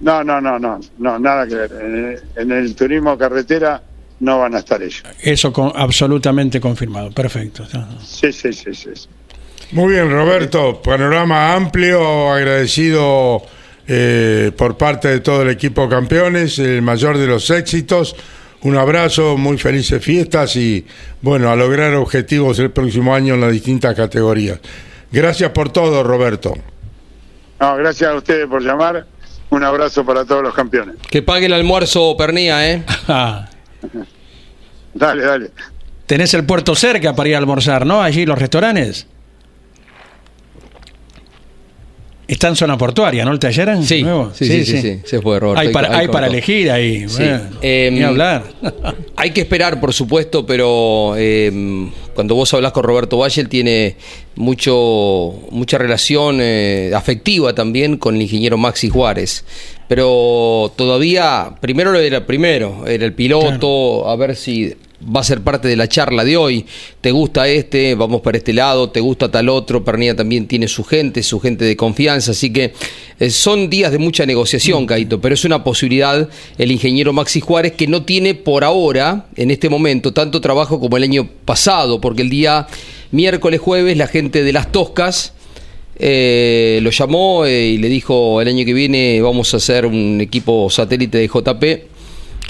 [0.00, 1.72] No, no, no, no, no, nada que ver.
[1.82, 3.82] En, en el turismo carretera
[4.24, 5.02] no van a estar ellos.
[5.20, 7.10] Eso con- absolutamente confirmado.
[7.10, 7.66] Perfecto.
[8.02, 8.90] Sí, sí, sí, sí.
[8.94, 9.08] sí.
[9.72, 10.80] Muy bien, Roberto.
[10.82, 13.42] Panorama amplio, agradecido
[13.86, 18.16] eh, por parte de todo el equipo campeones, el mayor de los éxitos.
[18.62, 20.86] Un abrazo, muy felices fiestas y,
[21.20, 24.58] bueno, a lograr objetivos el próximo año en las distintas categorías.
[25.12, 26.54] Gracias por todo, Roberto.
[27.60, 29.06] No, gracias a ustedes por llamar.
[29.50, 30.96] Un abrazo para todos los campeones.
[31.10, 32.84] Que pague el almuerzo Pernía, ¿eh?
[34.94, 35.50] Dale, dale.
[36.06, 38.00] tenés el puerto cerca para ir a almorzar, ¿no?
[38.02, 39.06] Allí los restaurantes.
[42.26, 43.32] Está en zona portuaria, ¿no?
[43.32, 44.32] El taller Sí, nuevo?
[44.34, 45.60] sí, sí, sí, sí, se fue, Roberto.
[45.60, 47.06] Hay para, hay para elegir ahí.
[47.06, 47.16] Sí.
[47.18, 48.44] bueno, Em, ni hablar.
[49.16, 53.96] Hay que esperar, por supuesto, pero eh, cuando vos hablas con Roberto Valle, él tiene
[54.36, 59.44] mucho, mucha relación eh, afectiva también con el ingeniero Maxi Juárez.
[59.88, 64.74] Pero todavía, primero lo era primero, era el piloto, a ver si
[65.04, 66.64] va a ser parte de la charla de hoy.
[67.00, 67.94] ¿Te gusta este?
[67.94, 69.84] Vamos para este lado, ¿te gusta tal otro?
[69.84, 72.72] Pernilla también tiene su gente, su gente de confianza, así que
[73.20, 76.28] eh, son días de mucha negociación, Caito, pero es una posibilidad
[76.58, 80.96] el ingeniero Maxi Juárez que no tiene por ahora, en este momento, tanto trabajo como
[80.96, 82.66] el año pasado, porque el día
[83.10, 85.33] miércoles, jueves, la gente de las Toscas
[85.96, 90.20] eh, lo llamó eh, y le dijo el año que viene vamos a hacer un
[90.20, 91.64] equipo satélite de JP.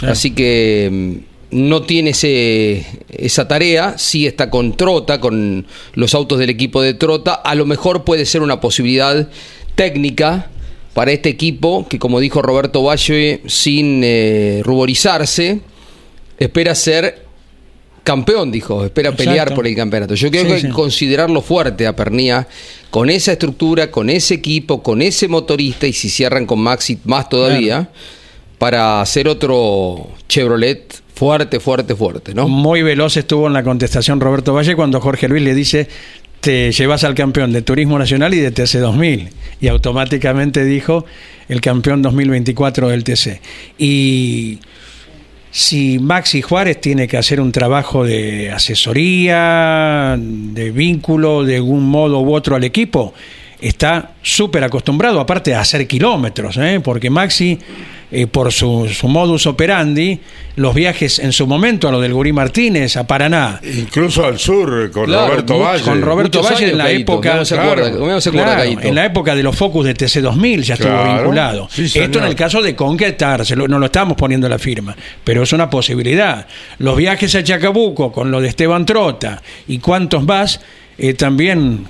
[0.02, 6.38] Así que mm, no tiene ese, esa tarea, sí está con Trota, con los autos
[6.38, 7.34] del equipo de Trota.
[7.34, 9.28] A lo mejor puede ser una posibilidad
[9.74, 10.50] técnica
[10.94, 15.60] para este equipo que, como dijo Roberto Valle, sin eh, ruborizarse,
[16.38, 17.23] espera ser
[18.04, 19.30] campeón, dijo, espera Exacto.
[19.30, 20.14] pelear por el campeonato.
[20.14, 20.66] Yo creo Sí, que hay sí.
[20.68, 22.46] que considerarlo fuerte a Pernía,
[22.90, 27.28] con esa estructura, con ese equipo, con ese motorista, y si cierran con Maxi más
[27.28, 27.88] todavía,
[28.58, 32.46] para hacer otro Chevrolet fuerte, fuerte, fuerte, ¿no?
[32.48, 35.88] Muy veloz estuvo en la contestación Roberto Valle cuando Jorge Luis le dice
[36.40, 39.30] te llevas al campeón de Turismo Nacional y de TC 2000
[39.62, 41.06] y automáticamente dijo
[41.48, 43.40] el campeón 2024 del TC.
[43.78, 44.58] Y
[45.54, 52.18] si Maxi Juárez tiene que hacer un trabajo de asesoría, de vínculo de algún modo
[52.18, 53.14] u otro al equipo,
[53.60, 56.80] está súper acostumbrado, aparte a hacer kilómetros, ¿eh?
[56.82, 57.56] porque Maxi,
[58.14, 60.20] eh, por su, su modus operandi,
[60.56, 64.90] los viajes en su momento a lo del Gurí Martínez, a Paraná, Incluso al sur,
[64.92, 65.82] con Claro, Roberto mucho- Valle.
[65.82, 67.20] con Roberto Muchos Valle en la Caíto, época.
[67.30, 67.90] claro, acuerda,
[68.30, 71.68] Claro, en la época de los Focus de TC2000 ya estuvo Claro, vinculado.
[71.70, 74.96] sí, Esto en el caso de concretar, se lo- no lo estamos poniendo la firma,
[75.24, 76.46] pero es una posibilidad.
[76.78, 80.60] Los viajes a Chacabuco con lo de Esteban Trota y cuantos más,
[80.98, 81.86] eh, también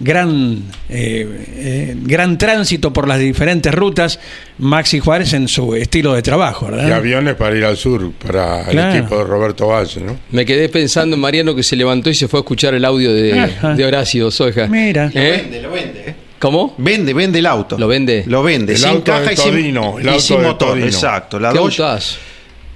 [0.00, 4.18] gran, eh, eh, gran tránsito por las diferentes rutas,
[4.58, 6.92] Maxi Juárez en su estilo de trabajo, Y ¿verdad?
[6.92, 8.90] aviones para ir al sur, para Claro.
[8.92, 10.16] el equipo de Roberto Valle, ¿no?
[10.30, 13.12] Me quedé pensando en Mariano que se levantó y se fue a escuchar el audio
[13.12, 14.66] de, de Horacio Soja.
[14.66, 15.10] Mira.
[15.14, 15.40] ¿Eh?
[15.42, 16.02] Vende, lo vende.
[16.06, 16.14] ¿eh?
[16.38, 16.74] ¿Cómo?
[16.76, 17.78] Vende, vende el auto.
[17.78, 18.24] ¿Lo vende?
[18.26, 18.72] Lo vende.
[18.74, 19.54] El sin auto caja de y sin,
[19.98, 20.68] el y auto sin de motor.
[20.70, 20.86] Todino.
[20.86, 21.40] Exacto.
[21.40, 21.58] La ¿Qué?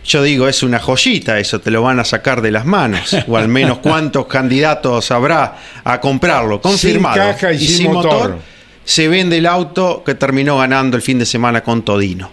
[0.09, 3.15] Yo digo, es una joyita eso, te lo van a sacar de las manos.
[3.29, 6.61] o al menos cuántos candidatos habrá a comprarlo.
[6.61, 7.15] Confirmado.
[7.17, 8.39] Sin caja y sin motor.
[8.85, 12.31] Se vende el auto que terminó ganando el fin de semana con Todino.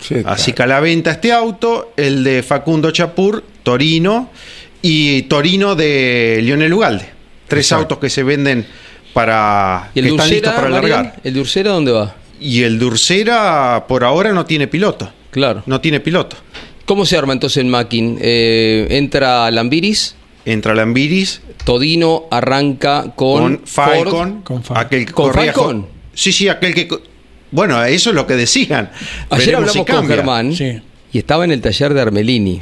[0.00, 0.56] Sí, Así claro.
[0.56, 4.30] que a la venta este auto, el de Facundo Chapur, Torino
[4.82, 7.08] y Torino de Lionel Ugalde.
[7.46, 7.82] Tres Exacto.
[7.82, 8.66] autos que se venden
[9.12, 11.02] para ¿Y el que de están listos Ursera, para Marian?
[11.04, 11.20] largar.
[11.22, 12.14] ¿El de Ursera dónde va?
[12.40, 15.12] Y el de Ursera por ahora no tiene piloto.
[15.30, 15.62] Claro.
[15.66, 16.36] No tiene piloto.
[16.92, 18.18] ¿Cómo se arma entonces en Mackin?
[18.20, 20.14] Eh, entra Lambiris,
[20.44, 24.42] Entra Lambiris Todino arranca con, con, Falcon, Ford.
[24.44, 24.84] Con Falcon.
[24.86, 25.86] aquel que ¿Con corría Falcon?
[26.12, 26.90] Sí, sí, aquel que
[27.50, 28.90] bueno, eso es lo que decían.
[29.30, 30.06] Ayer Veremos si hablamos con.
[30.06, 30.82] Germán Sí.
[31.14, 32.60] y estaba en el taller de Armelini.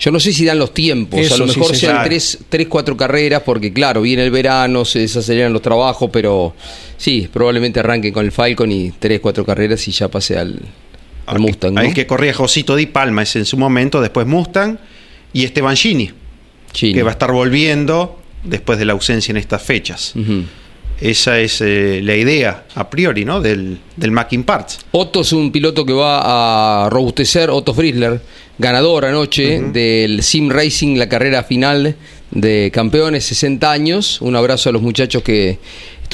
[0.00, 2.40] Yo no sé si dan los tiempos, Eso a lo sí mejor se sean tres,
[2.48, 6.56] tres, cuatro carreras, porque claro, viene el verano, se desaceleran los trabajos, pero
[6.96, 10.60] sí, probablemente arranquen con el Falcon y tres, cuatro carreras y ya pase al,
[11.26, 11.74] al Mustang.
[11.74, 11.80] ¿no?
[11.80, 14.78] El que corría Josito Di Palma es en su momento, después Mustang
[15.32, 16.10] y Esteban Gini,
[16.72, 20.14] que va a estar volviendo después de la ausencia en estas fechas.
[21.00, 23.40] Esa es eh, la idea a priori, ¿no?
[23.40, 24.78] Del, del Mackin Parts.
[24.92, 28.20] Otto es un piloto que va a robustecer, Otto Friesler,
[28.58, 31.96] ganador anoche del Sim Racing, la carrera final
[32.30, 34.20] de campeones, 60 años.
[34.20, 35.58] Un abrazo a los muchachos que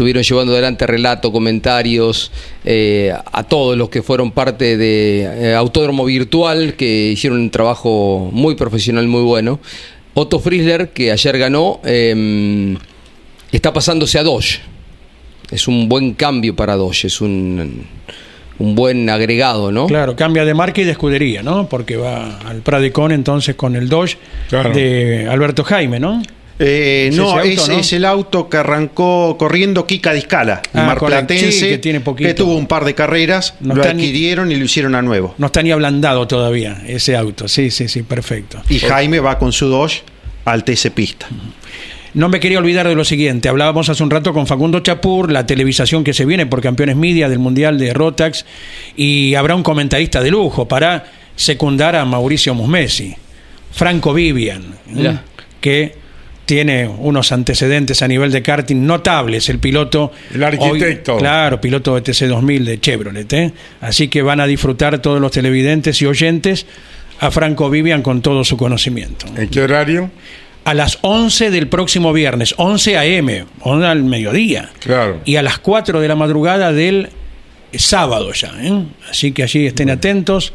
[0.00, 2.32] estuvieron llevando adelante relato, comentarios,
[2.64, 8.30] eh, a todos los que fueron parte de eh, Autódromo Virtual, que hicieron un trabajo
[8.32, 9.60] muy profesional, muy bueno.
[10.14, 12.78] Otto Friesler, que ayer ganó, eh,
[13.52, 14.60] está pasándose a Dodge.
[15.50, 17.84] Es un buen cambio para Dodge, es un,
[18.58, 19.86] un buen agregado, ¿no?
[19.86, 21.68] Claro, cambia de marca y de escudería, ¿no?
[21.68, 24.16] Porque va al Pradecon entonces con el Dodge
[24.48, 24.72] Claro.
[24.72, 26.22] de Alberto Jaime, ¿no?
[26.62, 27.78] Eh, ¿Es no, ese auto, es, no?
[27.78, 32.34] es el auto que arrancó corriendo Kika Discala, Ah, marplatense, sí, que tiene poquito.
[32.34, 35.34] tuvo un par de carreras, No lo ni- adquirieron y lo hicieron a nuevo.
[35.38, 37.48] No está ni ablandado todavía ese auto.
[37.48, 38.62] Sí, sí, sí, perfecto.
[38.68, 40.02] Y Jaime va con su Dodge
[40.44, 41.26] al TC Pista.
[42.12, 43.48] No me quería olvidar de lo siguiente.
[43.48, 47.28] Hablábamos hace un rato con Facundo Chapur, la televisación que se viene por Campeones Media
[47.28, 48.44] del Mundial de Rotax,
[48.96, 51.04] y habrá un comentarista de lujo para
[51.36, 53.14] secundar a Mauricio Musmesi,
[53.72, 55.16] Franco Vivian, ¿eh?
[55.60, 55.94] Que
[56.50, 60.10] tiene unos antecedentes a nivel de karting notables, el piloto...
[60.34, 61.14] El arquitecto.
[61.14, 63.32] hoy- claro, piloto de TC2000 de Chevrolet.
[63.34, 63.52] ¿eh?
[63.80, 66.66] Así que van a disfrutar todos los televidentes y oyentes
[67.20, 70.10] a Franco Vivian con todo su conocimiento ¿En qué horario?
[70.64, 74.70] a las 11 del próximo viernes, 11 a.m., 11 al mediodía.
[74.80, 75.20] Claro.
[75.24, 77.10] Y a las 4 de la madrugada del
[77.74, 78.50] sábado ya.
[78.60, 78.86] ¿eh?
[79.08, 80.52] Así que allí estén atentos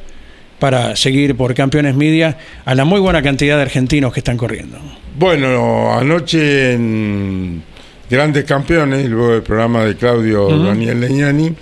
[0.60, 4.78] para seguir por Campeones Media a la muy buena cantidad de argentinos que están corriendo.
[5.18, 7.64] Bueno, anoche en
[8.10, 11.56] Grandes Campeones, luego del programa de Claudio Daniel Leñani,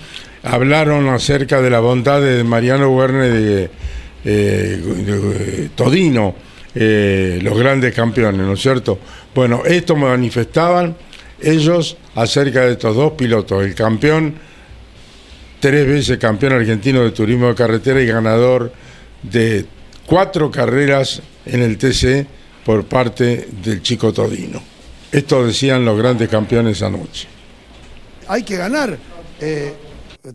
[0.44, 3.70] hablaron acerca de la bondad de Mariano Werner de,
[4.26, 6.36] eh, de Todino,
[6.76, 9.00] eh, los grandes campeones, ¿no es cierto?
[9.34, 10.96] Bueno, esto me manifestaban
[11.42, 14.36] ellos acerca de estos dos pilotos, el campeón,
[15.64, 18.74] tres veces campeón argentino de turismo de carretera y ganador
[19.22, 19.66] de
[20.06, 22.28] cuatro carreras en el TC
[22.66, 24.62] por parte del chico Todino.
[25.10, 27.30] Esto decían los grandes campeones anoche.
[28.28, 28.98] hay que ganar
[29.40, 29.74] eh,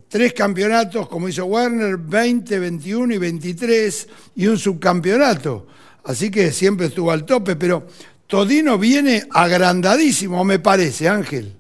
[0.08, 5.66] tres campeonatos como hizo Werner, 20, 21 y 23 y un subcampeonato.
[6.04, 7.86] Así que siempre estuvo al tope, pero
[8.26, 11.57] Todino viene agrandadísimo, me parece, Ángel.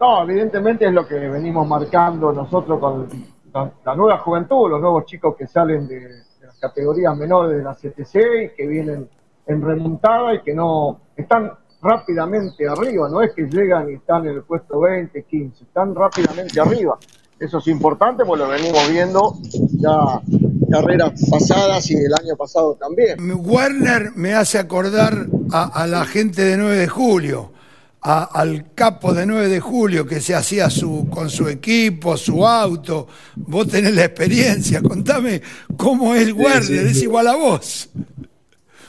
[0.00, 3.06] No, evidentemente es lo que venimos marcando nosotros con
[3.52, 8.14] la, nueva juventud, los nuevos chicos que salen de, las categorías menores de la CTC
[8.44, 9.08] y que vienen
[9.46, 14.36] en remontada y que no están rápidamente arriba, no es que llegan y están en
[14.36, 16.98] el puesto 20, 15, están rápidamente arriba.
[17.38, 19.34] Eso es importante, pues lo venimos viendo
[19.78, 20.20] ya
[20.70, 23.18] carreras pasadas y el año pasado también.
[23.44, 27.50] Werner me hace acordar a, a la gente de 9 de julio,
[28.02, 32.46] a- al capo de 9 de julio que se hacía su, con su equipo, su
[32.46, 33.06] auto.
[33.36, 35.42] Vos tenés la experiencia, contame
[35.76, 37.02] cómo es Werner, sí, es sí.
[37.04, 37.90] igual a vos.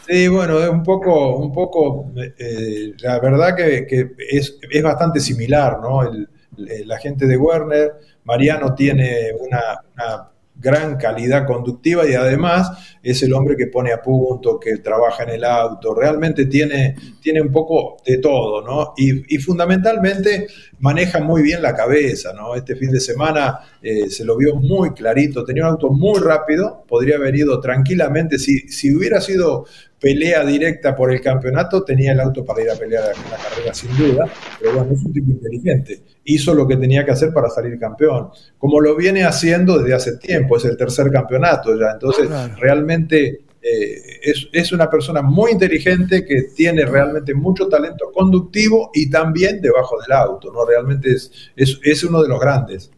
[0.08, 5.20] Sí, bueno, es un poco, un poco, eh, la verdad que, que es, es bastante
[5.20, 6.04] similar, ¿no?
[6.04, 6.28] El-
[6.68, 7.94] el- la gente de Werner,
[8.26, 9.62] Mariano tiene una,
[9.96, 10.30] una
[10.62, 15.32] gran calidad conductiva y además es el hombre que pone a punto, que trabaja en
[15.32, 18.94] el auto, realmente tiene, tiene un poco de todo, ¿no?
[18.96, 20.48] Y, fundamentalmente
[20.80, 22.54] maneja muy bien la cabeza, ¿no?
[22.56, 26.86] Este fin de semana eh, se lo vio muy clarito, tenía un auto muy rápido,
[26.88, 29.66] podría haber ido tranquilamente, si, si hubiera sido
[30.02, 33.96] pelea directa por el campeonato, tenía el auto para ir a pelear la carrera sin
[33.96, 34.26] duda,
[34.60, 38.30] pero bueno, es un tipo inteligente, hizo lo que tenía que hacer para salir campeón,
[38.58, 42.56] como lo viene haciendo desde hace tiempo, es el tercer campeonato ya, entonces Claro.
[42.60, 49.08] realmente eh, es, es una persona muy inteligente que tiene realmente mucho talento conductivo y
[49.08, 50.66] también debajo del auto, ¿no?
[50.66, 52.90] Realmente es, es, es uno de los grandes.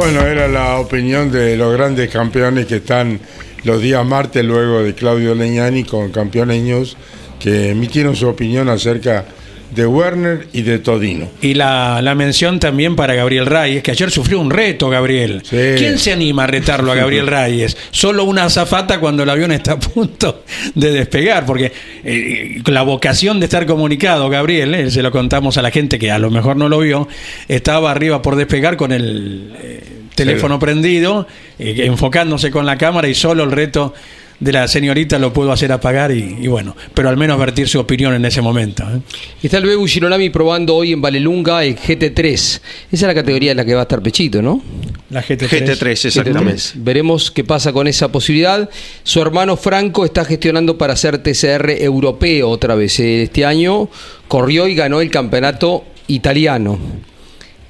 [0.00, 3.20] Bueno, era la opinión de los grandes campeones que están
[3.64, 6.96] los días martes luego de Claudio Leñani con Campeones News,
[7.38, 9.26] que emitieron su opinión acerca
[9.74, 11.28] de Werner y de Todino.
[11.40, 15.42] Y la, la mención también para Gabriel Reyes, que ayer sufrió un reto, Gabriel.
[15.44, 15.56] Sí.
[15.76, 17.76] ¿Quién se anima a retarlo a Gabriel Reyes?
[17.90, 20.44] Solo una azafata cuando el avión está a punto
[20.74, 21.72] de despegar, porque
[22.04, 26.10] eh, la vocación de estar comunicado, Gabriel, eh, se lo contamos a la gente que
[26.10, 27.06] a lo mejor no lo vio,
[27.48, 29.89] estaba arriba por despegar con el eh,
[30.24, 31.26] teléfono prendido,
[31.58, 33.94] eh, enfocándose con la cámara y solo el reto
[34.40, 37.78] de la señorita lo pudo hacer apagar y, y bueno, pero al menos vertir su
[37.78, 38.84] opinión en ese momento.
[38.84, 39.00] ¿eh?
[39.42, 42.32] Está el Bebu Girolami probando hoy en Valelunga el GT3.
[42.32, 42.60] Esa
[42.90, 44.62] es la categoría en la que va a estar Pechito, ¿no?
[45.10, 45.48] La GT3.
[45.48, 46.54] GT3, exactamente.
[46.54, 46.72] GT3.
[46.76, 48.68] Veremos qué pasa con esa posibilidad.
[49.02, 52.98] Su hermano Franco está gestionando para hacer TCR europeo otra vez.
[52.98, 53.90] Este año
[54.26, 56.78] corrió y ganó el campeonato italiano.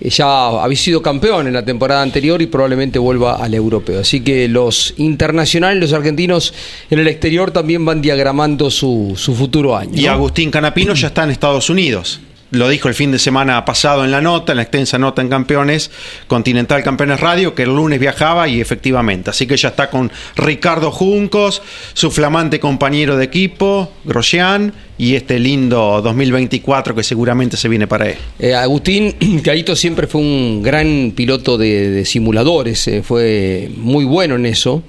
[0.01, 4.01] Eh, Ya había sido campeón en la temporada anterior y probablemente vuelva al europeo.
[4.01, 6.53] Así que los internacionales, los argentinos
[6.91, 9.93] en el exterior también van diagramando su, su futuro año.
[9.95, 10.07] Y.
[10.07, 12.21] Agustín Canapino ya está en Estados Unidos.
[12.51, 15.29] Lo dijo el fin de semana pasado en la nota, en la extensa nota en
[15.29, 15.91] Campeones,
[16.27, 19.31] Continental Campeones Radio, que el lunes viajaba y efectivamente.
[19.31, 25.39] Así que ya está con Ricardo Juncos, su flamante compañero de equipo, Grosjean, y este
[25.39, 28.17] lindo 2024 que seguramente se viene para él.
[28.39, 34.45] Eh, Agustín Carito siempre fue un gran piloto de, simuladores, eh, fue muy bueno en
[34.45, 34.83] eso.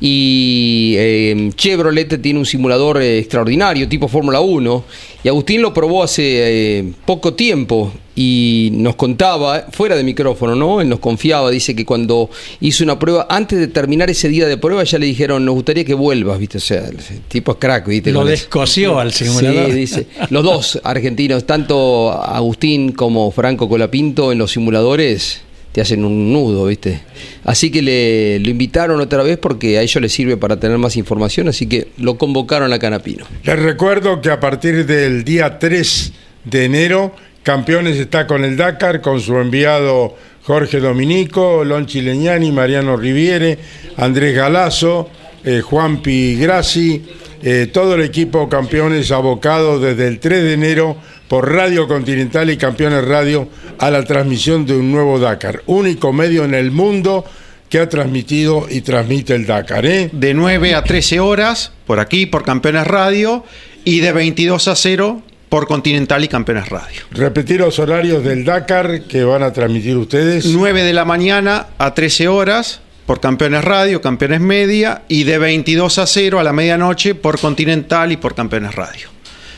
[0.00, 4.84] Y eh, Chevrolet tiene un simulador eh, extraordinario, tipo Fórmula 1.
[5.24, 10.80] Y Agustín lo probó hace eh, poco tiempo y nos contaba, fuera de micrófono, ¿no?
[10.80, 12.30] Él nos confiaba, dice que cuando
[12.60, 15.84] hizo una prueba, antes de terminar ese día de prueba, ya le dijeron, nos gustaría
[15.84, 16.58] que vuelvas, ¿viste?
[16.58, 16.96] O sea, el
[17.28, 18.12] tipo es crack, ¿viste?
[18.12, 19.66] Lo descoció al simulador.
[19.66, 20.06] Sí, dice.
[20.30, 25.42] Los dos argentinos, tanto Agustín como Franco Colapinto en los simuladores
[25.76, 27.02] te hacen un nudo, ¿viste?
[27.44, 30.96] Así que le, lo invitaron otra vez porque a ellos les sirve para tener más
[30.96, 33.26] información, así que lo convocaron a Canapino.
[33.44, 36.12] Les recuerdo que a partir del día 3
[36.44, 42.96] de enero, Campeones está con el Dakar, con su enviado Jorge Dominico, Lonchi Leñani, Mariano
[42.96, 43.58] Riviere,
[43.98, 45.10] Andrés Galazo,
[45.44, 47.04] eh, Juan Grassi,
[47.42, 50.96] eh, todo el equipo Campeones abocado desde el 3 de enero
[51.28, 53.48] por Radio Continental y Campeones Radio
[53.78, 57.24] a la transmisión de un nuevo Dakar, único medio en el mundo
[57.68, 59.86] que ha transmitido y transmite el Dakar.
[59.86, 60.10] ¿eh?
[60.12, 63.44] De 9 a 13 horas, por aquí, por Campeones Radio,
[63.84, 67.02] y de 22 a 0 por Continental y Campeones Radio.
[67.10, 70.46] Repetir los horarios del Dakar que van a transmitir ustedes.
[70.46, 75.98] 9 de la mañana a 13 horas por Campeones Radio, Campeones Media, y de 22
[75.98, 79.15] a 0 a la medianoche por Continental y por Campeones Radio.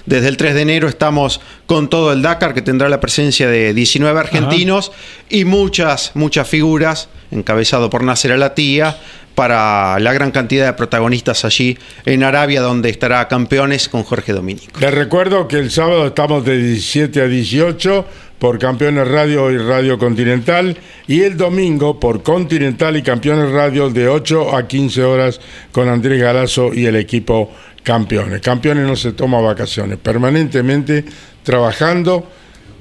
[0.09, 3.75] Desde el 3 de enero estamos con todo el Dakar, que tendrá la presencia de
[3.75, 4.91] 19 argentinos
[5.29, 8.97] y muchas, muchas figuras, encabezado por Nasser Alatía,
[9.35, 14.81] para la gran cantidad de protagonistas allí en Arabia, donde estará campeones con Jorge Dominico.
[14.81, 18.07] Les recuerdo que el sábado estamos de 17 a 18
[18.39, 24.09] por Campeones Radio y Radio Continental y el domingo por Continental y Campeones Radio de
[24.09, 25.41] 8 a 15 horas
[25.71, 27.53] con Andrés Galazo y el equipo
[27.83, 28.41] Campeones.
[28.41, 31.05] Campeones no se toma vacaciones, permanentemente
[31.43, 32.27] trabajando,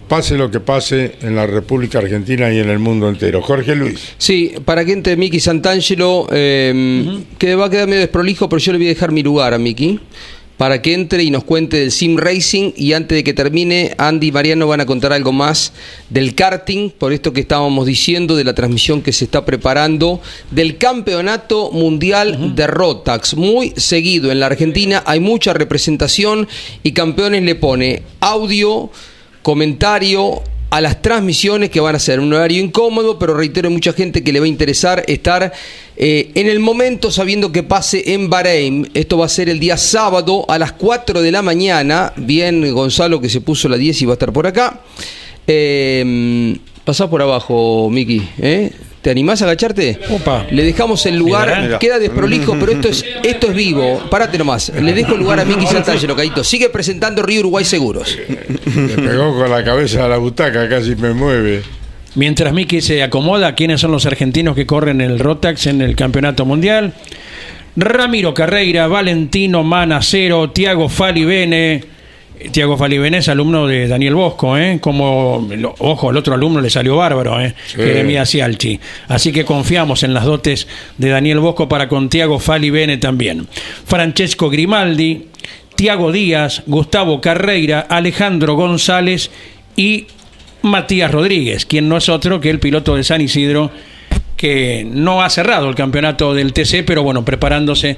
[0.08, 3.42] pase lo que pase en la República Argentina y en el mundo entero.
[3.42, 4.14] Jorge Luis.
[4.18, 8.72] Sí, para que entre Miki Santangelo, eh, que va a quedar medio desprolijo, pero yo
[8.72, 10.00] le voy a dejar mi lugar a Miki.
[10.58, 12.72] Para que entre y nos cuente del Sim Racing.
[12.76, 15.72] Y antes de que termine, Andy y Mariano van a contar algo más
[16.10, 20.20] del karting, por esto que estábamos diciendo, de la transmisión que se está preparando
[20.52, 23.36] del Campeonato Mundial de Rotax.
[23.36, 26.48] Muy seguido en la Argentina, hay mucha representación
[26.84, 28.90] y Campeones le pone audio,
[29.44, 34.24] comentario a las transmisiones que van a ser un horario incómodo, pero reitero, mucha gente
[34.24, 35.54] que le va a interesar estar
[35.96, 38.90] eh, en el momento sabiendo que pase en Bahrein.
[38.94, 42.14] Esto va a ser el día sábado a las 4 de la mañana.
[42.18, 44.82] Bien, Gonzalo que se puso la 10 y va a estar por acá.
[45.48, 48.28] Eh, pasá por abajo, Miki.
[48.40, 48.72] ¿eh?
[49.08, 49.98] ¿Te animás a agacharte?
[50.10, 50.48] Opa.
[50.52, 51.80] Le dejamos el lugar, Mirá.
[51.80, 54.04] queda desprolijo, pero esto es, esto es vivo.
[54.12, 54.68] Párate nomás.
[54.68, 56.44] Le dejo el lugar a Miki Santangelo, Caíto.
[56.44, 58.18] Sigue presentando Río Uruguay Seguros.
[58.76, 61.62] Me pegó con la cabeza a la butaca, casi me mueve.
[62.16, 66.44] Mientras Miki se acomoda, ¿quiénes son los argentinos que corren el Rotax en el Campeonato
[66.44, 66.94] Mundial?
[67.78, 71.82] Ramiro Carreira, Valentino Manacero, Tiago Falibene.
[72.52, 74.80] Tiago Falibene es alumno de Daniel Bosco, ¿eh?
[74.82, 75.48] Como,
[75.80, 77.54] ojo, el otro alumno le salió bárbaro, ¿eh?
[77.68, 78.80] Jeremías Cialchi.
[79.08, 80.68] Así que confiamos en las dotes
[80.98, 83.48] de Daniel Bosco para con Tiago Falibene también.
[83.86, 85.28] Francesco Grimaldi,
[85.76, 89.32] Tiago Díaz, Gustavo Carreira, Alejandro González
[89.76, 90.08] y
[90.62, 93.72] Matías Rodríguez, quien no es otro que el piloto de San Isidro,
[94.36, 97.98] que no ha cerrado el campeonato del TC, pero bueno, preparándose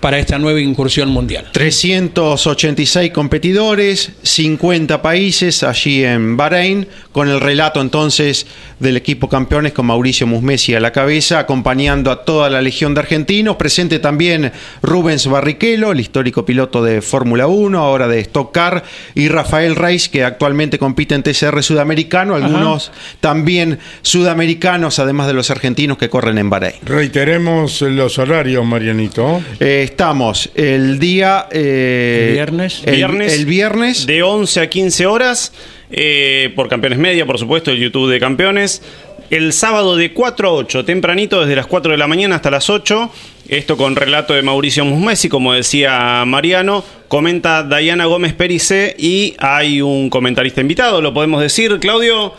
[0.00, 1.48] para esta nueva incursión mundial.
[1.52, 8.46] 386 competidores, 50 países allí en Bahrein, con el relato entonces
[8.80, 13.00] del equipo campeones con Mauricio Musmesi a la cabeza, acompañando a toda la legión de
[13.00, 13.56] argentinos.
[13.56, 14.50] Presente también
[14.82, 18.82] Rubens Barrichello, el histórico piloto de Fórmula 1, ahora de Stock Car,
[19.14, 25.50] y Rafael Reis, que actualmente compite en TCR sudamericano, algunos también sudamericanos, además de los
[25.50, 26.74] argentinos que corren en Bahrein.
[26.84, 29.42] Reiteremos los horarios, Marianito.
[29.60, 31.46] Eh, estamos el día...
[31.52, 32.82] eh, Viernes.
[32.84, 33.32] El, Viernes.
[33.34, 34.06] el viernes.
[34.06, 35.52] De 11 a 15 horas,
[35.90, 38.82] eh, por Campeones Media, por supuesto, el YouTube de Campeones.
[39.30, 42.68] El sábado de 4 a 8, tempranito, desde las 4 de la mañana hasta las
[42.68, 43.10] 8.
[43.48, 46.84] Esto con relato de Mauricio Musmesi, como decía Mariano.
[47.06, 52.34] Comenta Diana Gómez Pericé y hay un comentarista invitado, lo podemos decir, Claudio.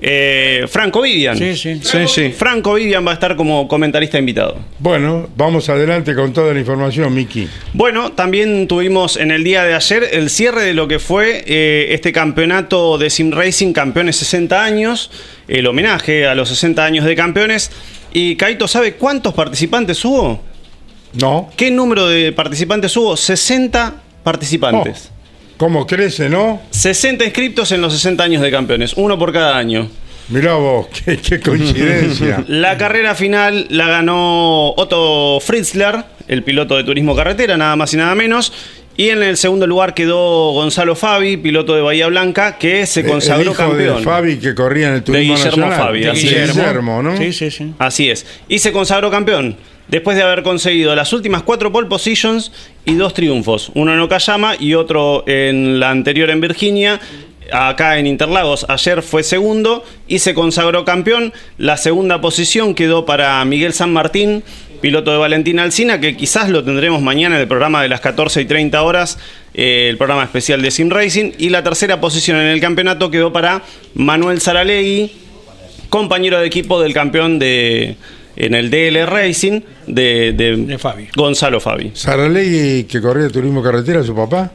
[0.00, 1.36] Eh, Franco Vivian.
[1.38, 1.80] Sí, sí.
[1.82, 2.30] Sí, sí.
[2.30, 4.58] Franco Vivian va a estar como comentarista invitado.
[4.78, 7.48] Bueno, vamos adelante con toda la información, Miki.
[7.72, 11.88] Bueno, también tuvimos en el día de ayer el cierre de lo que fue eh,
[11.90, 15.10] este campeonato de Sim Racing Campeones 60 años,
[15.48, 17.70] el homenaje a los 60 años de campeones.
[18.12, 20.42] Y Caito, ¿sabe cuántos participantes hubo?
[21.14, 21.50] No.
[21.56, 23.16] ¿Qué número de participantes hubo?
[23.16, 25.10] 60 participantes.
[25.56, 26.60] ¿Cómo crece, no?
[26.70, 29.88] 60 inscriptos en los 60 años de campeones, uno por cada año.
[30.28, 32.44] Mirá vos, qué, qué coincidencia.
[32.48, 37.96] La carrera final la ganó Otto Fritzler, el piloto de turismo carretera, nada más y
[37.96, 38.52] nada menos.
[38.98, 43.06] Y en el segundo lugar quedó Gonzalo Fabi, piloto de Bahía Blanca, que se El
[43.08, 43.98] consagró hijo campeón.
[43.98, 45.78] de Fabi que corría en el De turismo Guillermo nacional.
[45.86, 46.54] Fabi, De así es.
[46.56, 47.16] Guillermo, ¿no?
[47.18, 47.72] Sí, sí, sí.
[47.78, 48.26] Así es.
[48.48, 49.56] Y se consagró campeón.
[49.88, 52.50] Después de haber conseguido las últimas cuatro pole positions
[52.84, 53.70] y dos triunfos.
[53.74, 57.00] Uno en Okayama y otro en la anterior en Virginia.
[57.52, 61.32] Acá en Interlagos ayer fue segundo y se consagró campeón.
[61.56, 64.42] La segunda posición quedó para Miguel San Martín,
[64.80, 68.40] piloto de Valentina Alcina, que quizás lo tendremos mañana en el programa de las 14
[68.40, 69.18] y 30 horas,
[69.54, 71.34] eh, el programa especial de Sim Racing.
[71.38, 73.62] Y la tercera posición en el campeonato quedó para
[73.94, 75.12] Manuel Saralegui,
[75.88, 77.96] compañero de equipo del campeón de
[78.36, 81.08] en el DL Racing de, de De Fabi.
[81.16, 81.90] Gonzalo Fabi.
[81.94, 84.52] Saralegui que corría turismo carretera, su papá.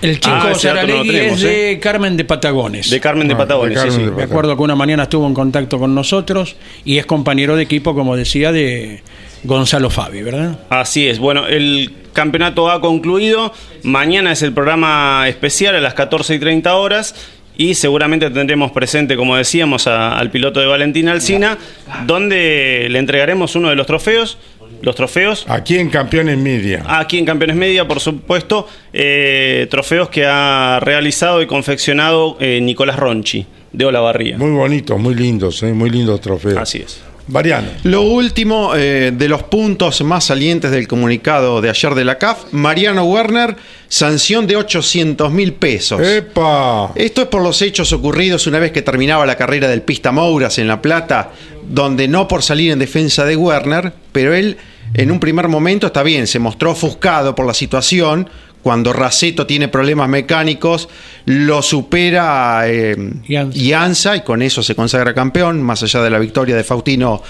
[0.00, 2.88] El chico Ah, no Saralegui tenemos, es de Carmen de Patagones.
[2.90, 4.10] De Carmen de Ah, Patagones, de sí, Carmen sí.
[4.10, 7.64] de Me acuerdo que una mañana estuvo en contacto con nosotros y es compañero de
[7.64, 9.02] equipo, como decía, de
[9.44, 10.58] Gonzalo Fabi, ¿verdad?
[10.70, 11.18] Así es.
[11.18, 13.52] Bueno, el campeonato ha concluido.
[13.82, 17.14] Mañana es el programa especial a las 14 y 30 horas.
[17.58, 21.58] Y seguramente tendremos presente, como decíamos, a- al piloto de Valentina Alcina,
[22.06, 24.38] donde le entregaremos uno de los trofeos.
[24.80, 26.84] Los trofeos Aquí en Campeones Media.
[26.86, 32.96] Aquí en Campeones Media, por supuesto, eh, trofeos que ha realizado y confeccionado eh, Nicolás
[32.96, 34.38] Ronchi, de Olavarría.
[34.38, 35.72] Muy bonitos, muy lindos, ¿eh?
[35.72, 36.56] muy lindos trofeos.
[36.58, 37.00] Así es.
[37.28, 37.68] Mariano.
[37.84, 42.52] Lo último eh, de los puntos más salientes del comunicado de ayer de la CAF,
[42.52, 43.56] Mariano Werner,
[43.88, 46.00] sanción de 800 mil pesos.
[46.00, 46.92] ¡Epa!
[46.94, 50.58] Esto es por los hechos ocurridos una vez que terminaba la carrera del Pista Mouras
[50.58, 51.30] en La Plata,
[51.68, 54.56] donde no por salir en defensa de Werner, pero él
[54.94, 58.28] en un primer momento está bien, se mostró ofuscado por la situación.
[58.68, 60.90] Cuando Raceto tiene problemas mecánicos,
[61.24, 62.94] lo supera eh,
[63.26, 63.58] Ianza.
[63.58, 67.22] Ianza y con eso se consagra campeón, más allá de la victoria de Faustino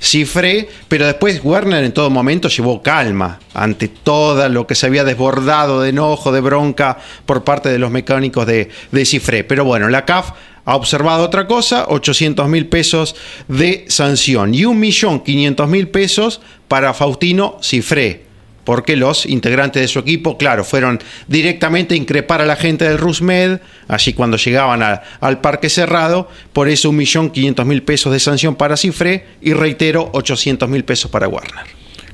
[0.00, 0.66] Cifré.
[0.88, 5.82] Pero después Werner en todo momento llevó calma ante todo lo que se había desbordado
[5.82, 9.44] de enojo, de bronca por parte de los mecánicos de, de Cifré.
[9.44, 10.30] Pero bueno, la CAF
[10.64, 13.16] ha observado otra cosa, 800 mil pesos
[13.48, 18.25] de sanción y 1.500.000 pesos para Faustino Cifré
[18.66, 20.98] porque los integrantes de su equipo, claro, fueron
[21.28, 26.28] directamente a increpar a la gente del Rusmed, allí cuando llegaban a- al parque cerrado,
[26.52, 31.64] por eso 1.500.000 pesos de sanción para Cifré y reitero, 800.000 pesos para Warner.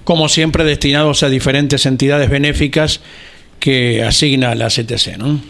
[0.04, 3.00] Como siempre, destinados a diferentes entidades benéficas
[3.58, 5.40] que asigna la CTC, ¿no?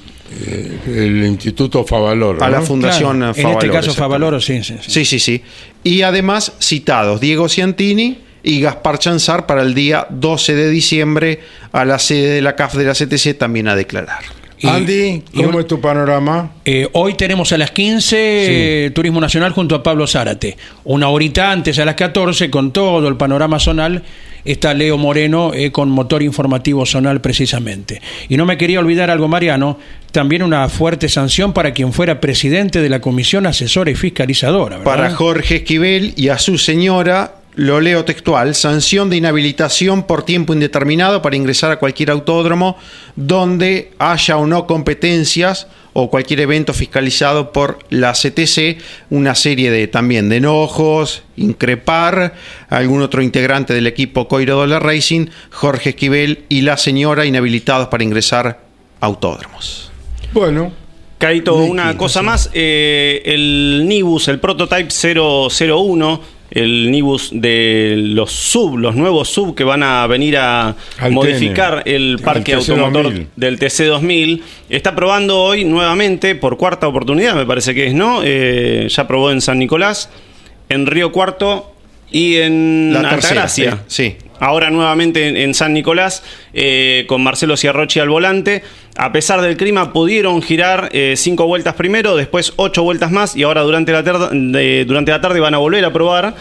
[0.86, 2.42] El Instituto Favaloro.
[2.42, 2.64] A la ¿no?
[2.66, 3.60] Fundación Claro, Favaloro.
[3.60, 3.94] En este caso.
[3.94, 4.90] Favaloro, sí, sí, sí.
[4.90, 5.42] Sí, sí, sí.
[5.84, 11.40] Y además citados Diego Ciantini y Gaspar Chanzar para el día 12 de diciembre
[11.72, 14.22] a la sede de la CAF de la CTC también a declarar.
[14.58, 16.52] Y- Andy, ¿cómo un- es tu panorama?
[16.64, 18.16] Eh, hoy tenemos a las 15
[18.86, 20.56] eh, Turismo Nacional junto a Pablo Zárate.
[20.84, 24.04] Una horita antes, a las 14, con todo el panorama zonal,
[24.44, 28.00] está Leo Moreno eh, con motor informativo zonal precisamente.
[28.28, 29.80] Y no me quería olvidar algo, Mariano,
[30.12, 34.78] también una fuerte sanción para quien fuera presidente de la Comisión Asesora y Fiscalizadora.
[34.78, 34.84] ¿verdad?
[34.92, 40.52] Para Jorge Esquivel y a su señora, lo leo textual, sanción de inhabilitación por tiempo
[40.54, 42.76] indeterminado para ingresar a cualquier autódromo
[43.16, 48.78] donde haya o no competencias o cualquier evento fiscalizado por la CTC,
[49.10, 52.34] una serie de también de enojos, increpar,
[52.70, 58.04] algún otro integrante del equipo Coiro Dollar Racing, Jorge Esquivel y la señora inhabilitados para
[58.04, 58.46] ingresar
[59.00, 59.92] a autódromos.
[60.32, 60.72] Bueno,
[61.18, 62.50] Caito, una cosa más.
[62.54, 66.20] eh, el Nibus, el Prototype 001,
[66.54, 71.82] el Nibus de los sub, los nuevos sub que van a venir a Al modificar
[71.82, 73.28] TN, el parque automotor 2000.
[73.36, 78.20] del TC2000, está probando hoy nuevamente, por cuarta oportunidad, me parece que es, ¿no?
[78.22, 80.10] Eh, ya probó en San Nicolás,
[80.68, 81.74] en Río Cuarto
[82.10, 83.84] y en La tercera, Altagracia.
[83.88, 84.16] sí, sí.
[84.40, 88.62] Ahora nuevamente en, en San Nicolás, eh, con Marcelo Ciarrochi al volante.
[88.96, 93.42] A pesar del clima, pudieron girar eh, cinco vueltas primero, después ocho vueltas más, y
[93.42, 96.34] ahora durante la, tarde, de- durante la tarde van a volver a probar.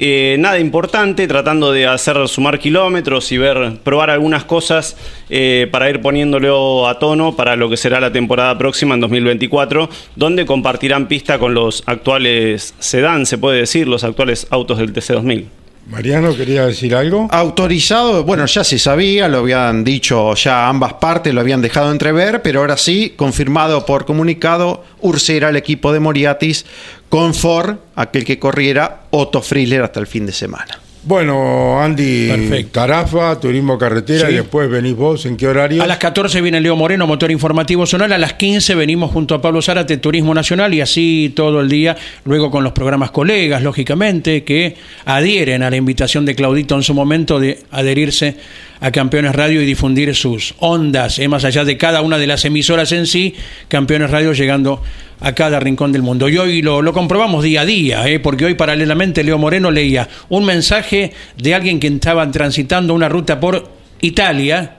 [0.00, 4.96] Eh, nada importante, tratando de hacer sumar kilómetros y ver, probar algunas cosas
[5.28, 9.90] eh, para ir poniéndolo a tono para lo que será la temporada próxima en 2024,
[10.14, 15.46] donde compartirán pista con los actuales sedán, se puede decir, los actuales autos del TC2000.
[15.88, 17.28] Mariano, ¿quería decir algo?
[17.30, 22.42] Autorizado, bueno, ya se sabía, lo habían dicho ya ambas partes, lo habían dejado entrever,
[22.42, 26.66] pero ahora sí, confirmado por comunicado, Ursera, el equipo de Moriatis,
[27.08, 30.78] con Ford, aquel que corriera, Otto Frizzler hasta el fin de semana.
[31.08, 32.70] Bueno, Andy, Perfecto.
[32.80, 34.34] Tarafa, turismo carretera, Sí.
[34.34, 35.82] y después venís vos, ¿en qué horario?
[35.82, 38.12] A las 14 viene Leo Moreno, motor informativo zonal.
[38.12, 41.96] A las 15 venimos junto a Pablo Zárate, Turismo Nacional, y así todo el día.
[42.26, 46.92] Luego con los programas colegas, lógicamente, que adhieren a la invitación de Claudito en su
[46.92, 48.36] momento de adherirse
[48.80, 52.44] a Campeones Radio y difundir sus ondas, eh, más allá de cada una de las
[52.44, 53.34] emisoras en sí,
[53.68, 54.82] Campeones Radio llegando
[55.20, 56.28] a cada rincón del mundo.
[56.28, 60.08] Y hoy lo, lo comprobamos día a día, eh, porque hoy paralelamente Leo Moreno leía
[60.28, 63.70] un mensaje de alguien que estaba transitando una ruta por
[64.00, 64.74] Italia,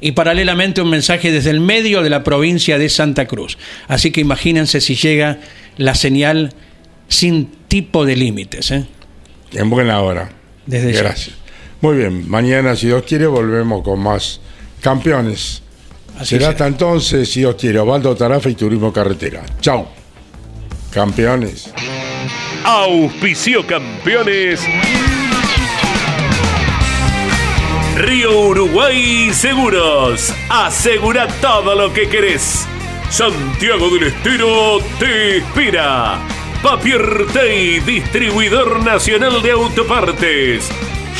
[0.00, 3.58] y paralelamente un mensaje desde el medio de la provincia de Santa Cruz.
[3.88, 5.38] Así que imagínense si llega
[5.76, 6.52] la señal
[7.08, 8.70] sin tipo de límites.
[8.70, 8.86] ¿eh?
[9.52, 10.30] En buena hora.
[10.66, 11.14] Desde ya.
[11.80, 14.40] Muy bien, mañana, si Dios quiere, volvemos con más
[14.80, 15.62] campeones.
[16.16, 16.48] Así será será.
[16.50, 19.44] hasta entonces, si Dios quiere, Osvaldo Tarafa y Turismo Carretera.
[19.60, 19.88] Chao.
[20.90, 21.72] Campeones.
[22.64, 24.60] Auspicio campeones.
[27.96, 30.32] Río Uruguay Seguros.
[30.48, 32.66] Asegura todo lo que querés.
[33.10, 36.18] Santiago del Estero te espera.
[36.62, 40.68] Papier Tay, distribuidor nacional de autopartes.